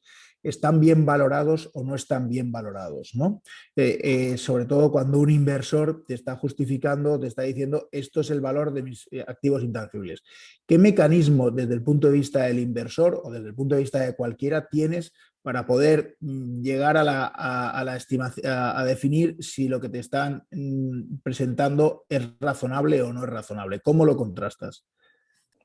[0.49, 3.13] están bien valorados o no están bien valorados.
[3.15, 3.43] ¿no?
[3.77, 8.31] Eh, eh, sobre todo cuando un inversor te está justificando, te está diciendo esto es
[8.31, 10.23] el valor de mis eh, activos intangibles.
[10.67, 14.01] ¿Qué mecanismo desde el punto de vista del inversor o desde el punto de vista
[14.01, 19.69] de cualquiera tienes para poder mm, llegar a la, a, la estimación, a, definir si
[19.69, 23.81] lo que te están mm, presentando es razonable o no es razonable?
[23.81, 24.85] ¿Cómo lo contrastas?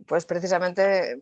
[0.07, 1.21] Pues precisamente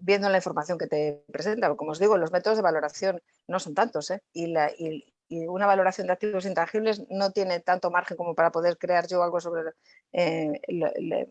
[0.00, 1.74] viendo la información que te presenta.
[1.74, 4.22] Como os digo, los métodos de valoración no son tantos ¿eh?
[4.32, 5.04] y,
[5.48, 9.40] una valoración de activos intangibles no tiene tanto margen como para poder crear yo algo
[9.40, 9.72] sobre...
[10.12, 10.60] Eh,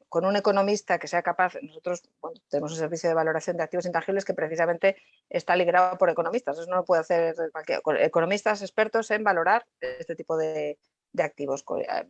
[0.09, 2.01] con un economista que sea capaz, nosotros
[2.49, 4.95] tenemos un servicio de valoración de activos intangibles que precisamente
[5.29, 10.15] está liderado por economistas, eso no lo puede hacer cualquier, economistas expertos en valorar este
[10.15, 10.79] tipo de,
[11.13, 11.65] de activos.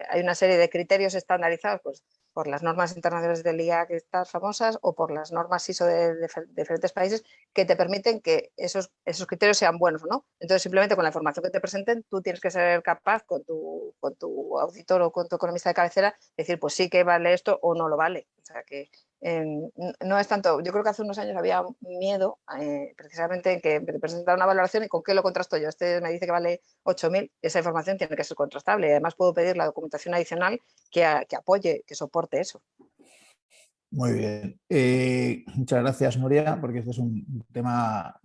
[0.10, 4.26] Hay una serie de criterios estandarizados pues, por las normas internacionales del IA que están
[4.26, 6.16] famosas o por las normas ISO de,
[6.50, 7.24] diferentes países
[7.54, 10.26] que te permiten que esos, esos criterios sean buenos, ¿no?
[10.40, 13.96] Entonces, simplemente con la información que te presenten, tú tienes que ser capaz con tu,
[14.00, 17.60] con tu auditor o con tu economista de cabecera decir, pues sí que vale esto
[17.62, 18.28] o no lo vale.
[18.42, 18.90] O sea, que
[19.22, 23.80] no es tanto, yo creo que hace unos años había miedo eh, precisamente en que
[23.80, 25.70] te presentara una valoración y con qué lo contrasto yo.
[25.70, 29.58] Este me dice que vale 8.000, esa información tiene que ser contrastable además puedo pedir
[29.58, 30.60] la documentación adicional
[30.90, 32.62] que, que apoye, que soporte eso.
[33.92, 34.58] Muy bien.
[34.70, 38.18] Eh, muchas gracias, Nuria, porque este es un tema,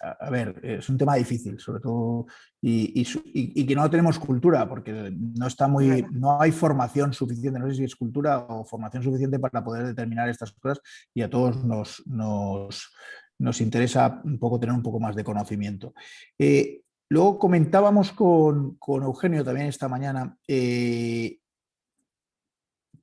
[0.00, 2.26] a ver, es un tema difícil, sobre todo,
[2.60, 7.74] y, que no tenemos cultura, porque no está muy, no hay formación suficiente, no sé
[7.74, 10.80] si es cultura o formación suficiente para poder determinar estas cosas,
[11.12, 15.94] y a todos nos, nos, interesa un poco tener un poco más de conocimiento.
[16.38, 20.38] Eh, luego comentábamos con, Eugenio también esta mañana.
[20.46, 21.40] Eh,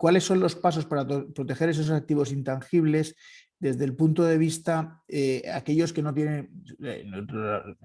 [0.04, 3.16] ¿Cuáles son los pasos para proteger esos activos intangibles
[3.64, 6.50] desde el punto de vista eh, aquellos que no tienen,
[6.84, 7.06] eh,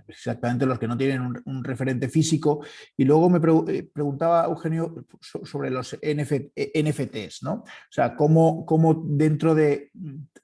[0.08, 2.64] exactamente los que no tienen un, referente físico?
[2.96, 3.38] Y luego me
[3.72, 7.52] eh, preguntaba Eugenio sobre los NFTs, ¿no?
[7.52, 9.92] O sea, cómo, cómo, dentro de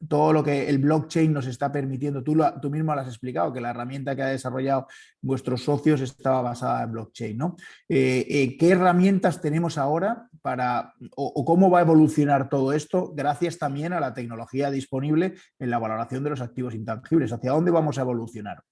[0.08, 3.60] todo lo que el blockchain nos está permitiendo, tú, tú mismo lo has explicado, que
[3.60, 4.86] la herramienta que ha desarrollado
[5.20, 7.56] vuestros socios estaba basada en blockchain, ¿no?
[7.88, 14.00] ¿Qué herramientas tenemos ahora para, o cómo va a evolucionar todo esto gracias también a
[14.00, 15.23] la tecnología disponible
[15.58, 17.32] en la valoración de los activos intangibles.
[17.32, 18.62] ¿Hacia dónde vamos a evolucionar?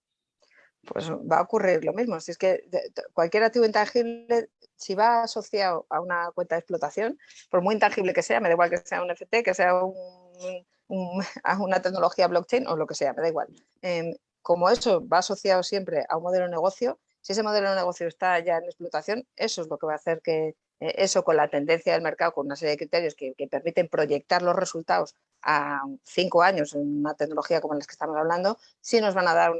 [0.84, 2.18] Pues va a ocurrir lo mismo.
[2.18, 2.64] Si es que
[3.12, 7.18] cualquier activo intangible, si va asociado a una cuenta de explotación,
[7.50, 9.74] por muy intangible que sea, me da igual que sea un FT, que sea
[10.88, 13.48] una tecnología blockchain o lo que sea, me da igual.
[13.80, 17.76] Em, como eso va asociado siempre a un modelo de negocio, si ese modelo de
[17.76, 21.36] negocio está ya en explotación, eso es lo que va a hacer que eso con
[21.36, 25.82] la tendencia del mercado, con una serie de criterios que, permiten proyectar los resultados a
[26.02, 29.52] cinco años en una tecnología como la que estamos hablando, sí nos van a dar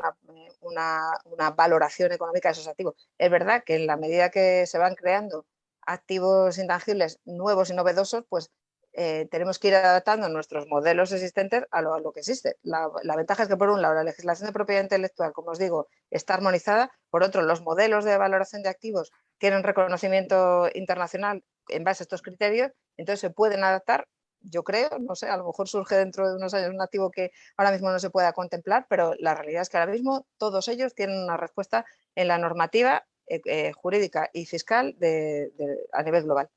[0.61, 1.12] una,
[1.57, 2.95] valoración económica de esos activos.
[3.18, 5.47] Es verdad que en la medida que se van creando
[5.83, 8.51] activos intangibles nuevos y novedosos, pues
[8.95, 12.57] eh, tenemos que ir adaptando nuestros modelos existentes a lo, que existe.
[12.62, 15.59] La, la, ventaja es que, por un lado, la legislación de propiedad intelectual, como os
[15.59, 16.90] digo, está armonizada.
[17.11, 22.22] Por otro, los modelos de valoración de activos tienen reconocimiento internacional en base a estos
[22.22, 24.07] criterios, entonces se pueden adaptar,
[24.40, 27.30] yo creo, no sé, a lo mejor surge dentro de unos años un activo que
[27.57, 30.95] ahora mismo no se pueda contemplar, pero la realidad es que ahora mismo todos ellos
[30.95, 31.84] tienen una respuesta
[32.14, 34.97] en la normativa eh, eh, jurídica y fiscal
[35.93, 36.51] a nivel global.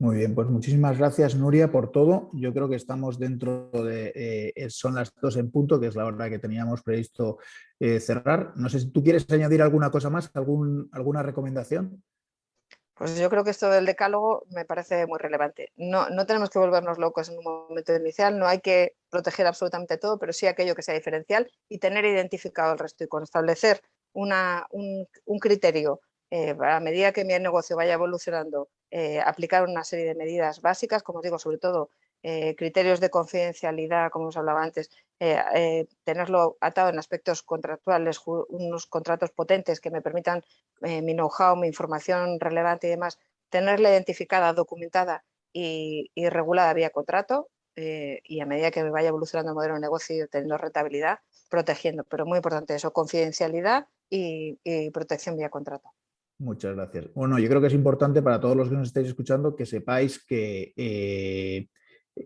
[0.00, 2.30] Muy bien, pues muchísimas gracias Nuria por todo.
[2.32, 4.12] Yo creo que estamos dentro de,
[4.54, 7.38] eh, son las dos en punto, que es la hora que teníamos previsto
[7.80, 8.52] eh, cerrar.
[8.54, 12.00] No sé si tú quieres añadir alguna cosa más, algún, alguna recomendación.
[12.94, 15.72] Pues yo creo que esto del decálogo me parece muy relevante.
[15.76, 19.98] No, no tenemos que volvernos locos en un momento inicial, no hay que proteger absolutamente
[19.98, 23.80] todo, pero sí aquello que sea diferencial y tener identificado el resto y con establecer
[24.12, 26.00] una, un, un criterio
[26.30, 31.02] eh, a medida que mi negocio vaya evolucionando, eh, aplicar una serie de medidas básicas,
[31.02, 31.90] como os digo, sobre todo
[32.22, 34.90] eh, criterios de confidencialidad, como os hablaba antes,
[36.04, 40.44] tenerlo atado en aspectos contractuales, unos contratos potentes que me permitan
[40.80, 43.18] mi know-how, mi información relevante y demás,
[43.50, 49.74] tenerla identificada, documentada y, regulada vía contrato, y a medida que vaya evolucionando el modelo
[49.74, 51.18] de negocio teniendo rentabilidad,
[51.50, 52.04] protegiendo.
[52.04, 55.97] Pero muy importante eso, confidencialidad y, protección vía contrato.
[56.38, 57.12] Muchas gracias.
[57.14, 60.24] Bueno, yo creo que es importante para todos los que nos estáis escuchando que sepáis
[60.24, 61.68] que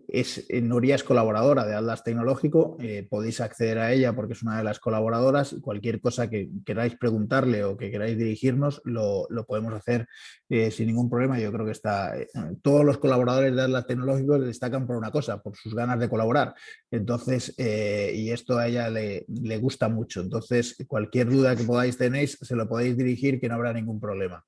[0.07, 4.43] es, eh, Nuria es colaboradora de Atlas Tecnológico, eh, podéis acceder a ella porque es
[4.43, 9.27] una de las colaboradoras y cualquier cosa que queráis preguntarle o que queráis dirigirnos lo,
[9.47, 10.07] podemos hacer
[10.49, 11.39] eh, sin ningún problema.
[11.39, 12.13] Yo creo que está,
[12.61, 16.53] todos los colaboradores de Atlas Tecnológico destacan por una cosa, por sus ganas de colaborar.
[16.91, 19.25] Entonces, y esto a ella le,
[19.57, 20.21] gusta mucho.
[20.21, 24.43] Entonces, cualquier duda que podáis tener, se lo podéis dirigir que no habrá ningún problema.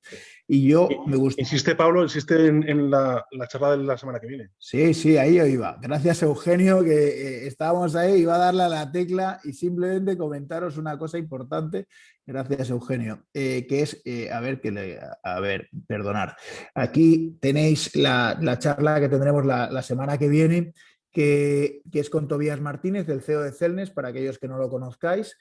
[0.48, 1.42] Y yo me gusta...
[1.42, 4.50] Insiste, Pablo, insiste en, la, la charla de la semana que viene.
[4.58, 9.42] Sí, sí, ahí Gracias, Eugenio, que eh, estábamos ahí, iba a darle a la tecla
[9.44, 11.88] y simplemente comentaros una cosa importante.
[12.26, 16.38] Gracias, Eugenio, eh, que es, eh, a ver, que le, a ver, perdonar.
[16.74, 20.74] Aquí tenéis la, charla que tendremos la, semana que viene,
[21.12, 24.70] que, que, es con Tobías Martínez, del CEO de Celnes, para aquellos que no lo
[24.70, 25.36] conozcáis.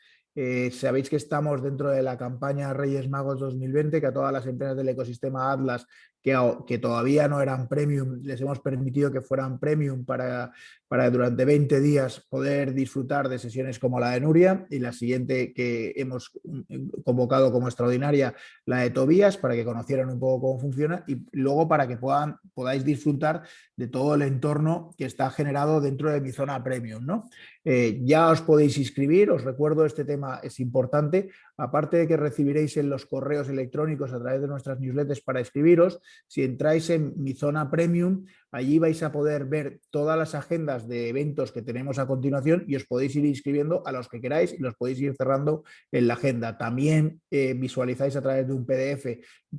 [0.73, 4.77] sabéis que estamos dentro de la campaña Reyes Magos 2020, que a todas las empresas
[4.77, 5.87] del ecosistema Atlas
[6.25, 10.53] que, todavía no eran premium, les hemos permitido que fueran premium para,
[10.89, 15.53] para durante 20 días poder disfrutar de sesiones como la de Nuria y la siguiente
[15.53, 20.61] que hemos mm, convocado como extraordinaria, la de Tobías, para que conocieran un poco cómo
[20.61, 23.43] funciona y luego para que puedan, podáis disfrutar
[23.77, 27.05] de todo el entorno que está generado dentro de mi zona premium.
[27.05, 27.29] ¿no?
[27.65, 32.77] Eh, ya os podéis inscribir, os recuerdo, este tema es importante, aparte de que recibiréis
[32.77, 37.33] en los correos electrónicos a través de nuestras newsletters para inscribiros, si entráis en mi
[37.33, 42.07] zona premium, allí vais a poder ver todas las agendas de eventos que tenemos a
[42.07, 45.65] continuación y os podéis ir inscribiendo a los que queráis y los podéis ir cerrando
[45.91, 46.57] en la agenda.
[46.57, 49.07] También eh, visualizáis a través de un PDF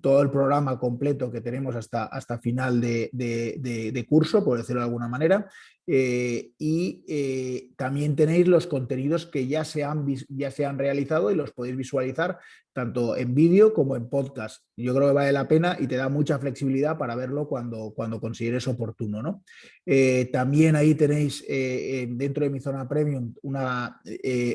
[0.01, 5.09] todo el programa completo que tenemos hasta, hasta final de curso, por decirlo de alguna
[5.09, 5.45] manera.
[5.87, 11.29] Eh, y eh, también tenéis los contenidos que ya se, han, ya se han realizado
[11.29, 12.39] y los podéis visualizar
[12.75, 14.61] tanto en vídeo como en podcast.
[14.75, 18.19] Yo creo que vale la pena y te da mucha flexibilidad para verlo cuando, cuando
[18.19, 19.23] consideres oportuno.
[19.23, 19.43] ¿no?
[19.85, 24.01] Eh, también ahí tenéis dentro de mi zona premium una,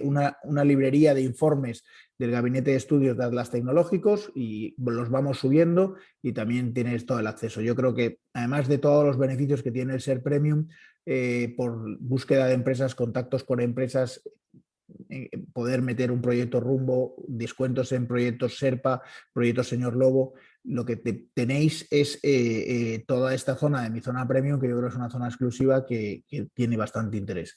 [0.03, 1.83] una, una librería de informes
[2.21, 7.19] del Gabinete de Estudios de Atlas Tecnológicos y los vamos subiendo y también tienes todo
[7.19, 7.63] el acceso.
[7.63, 10.69] Yo creo que además de todos los beneficios que tiene el ser premium,
[11.07, 14.61] eh, por búsqueda de empresas, contactos con empresas, eh,
[15.53, 20.35] poder meter un proyecto rumbo, descuentos en proyectos SERPA, proyectos Señor Lobo.
[20.65, 24.89] Lo que tenéis es eh, toda esta zona de mi zona premium, que yo creo
[24.89, 26.25] es una zona exclusiva que
[26.55, 27.57] tiene bastante interés.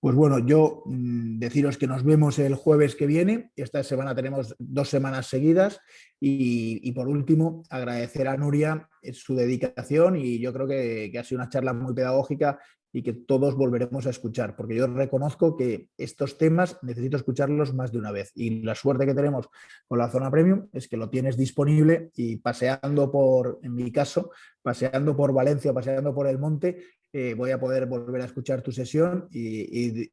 [0.00, 3.50] Pues bueno, yo mm, deciros que nos vemos el jueves que viene.
[3.56, 5.80] Esta semana tenemos dos semanas seguidas.
[6.20, 11.48] Y, por último, agradecer a Nuria su dedicación y yo creo que, ha sido una
[11.48, 12.58] charla muy pedagógica
[12.98, 17.92] y que todos volveremos a escuchar, porque yo reconozco que estos temas necesito escucharlos más
[17.92, 19.48] de una vez y la suerte que tenemos
[19.86, 24.32] con la zona premium es que lo tienes disponible y paseando por, en mi caso,
[24.62, 26.82] paseando por Valencia, paseando por el monte,
[27.12, 30.10] eh, voy a poder volver a escuchar tu sesión y,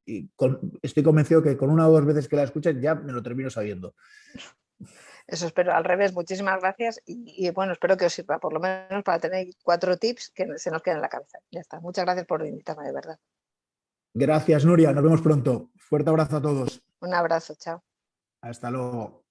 [0.83, 3.49] estoy convencido que con una o dos veces que la escuches ya me lo termino
[3.49, 3.95] sabiendo.
[5.27, 9.03] Eso espero, al revés, muchísimas gracias y, bueno, espero que os sirva por lo menos
[9.03, 11.39] para tener cuatro tips que se nos queden en la cabeza.
[11.51, 13.17] Ya está, muchas gracias por invitarme, de verdad.
[14.13, 15.71] Gracias, Nuria, nos vemos pronto.
[15.77, 16.83] Fuerte abrazo a todos.
[17.01, 17.83] Un abrazo, chao.
[18.41, 19.24] Hasta luego.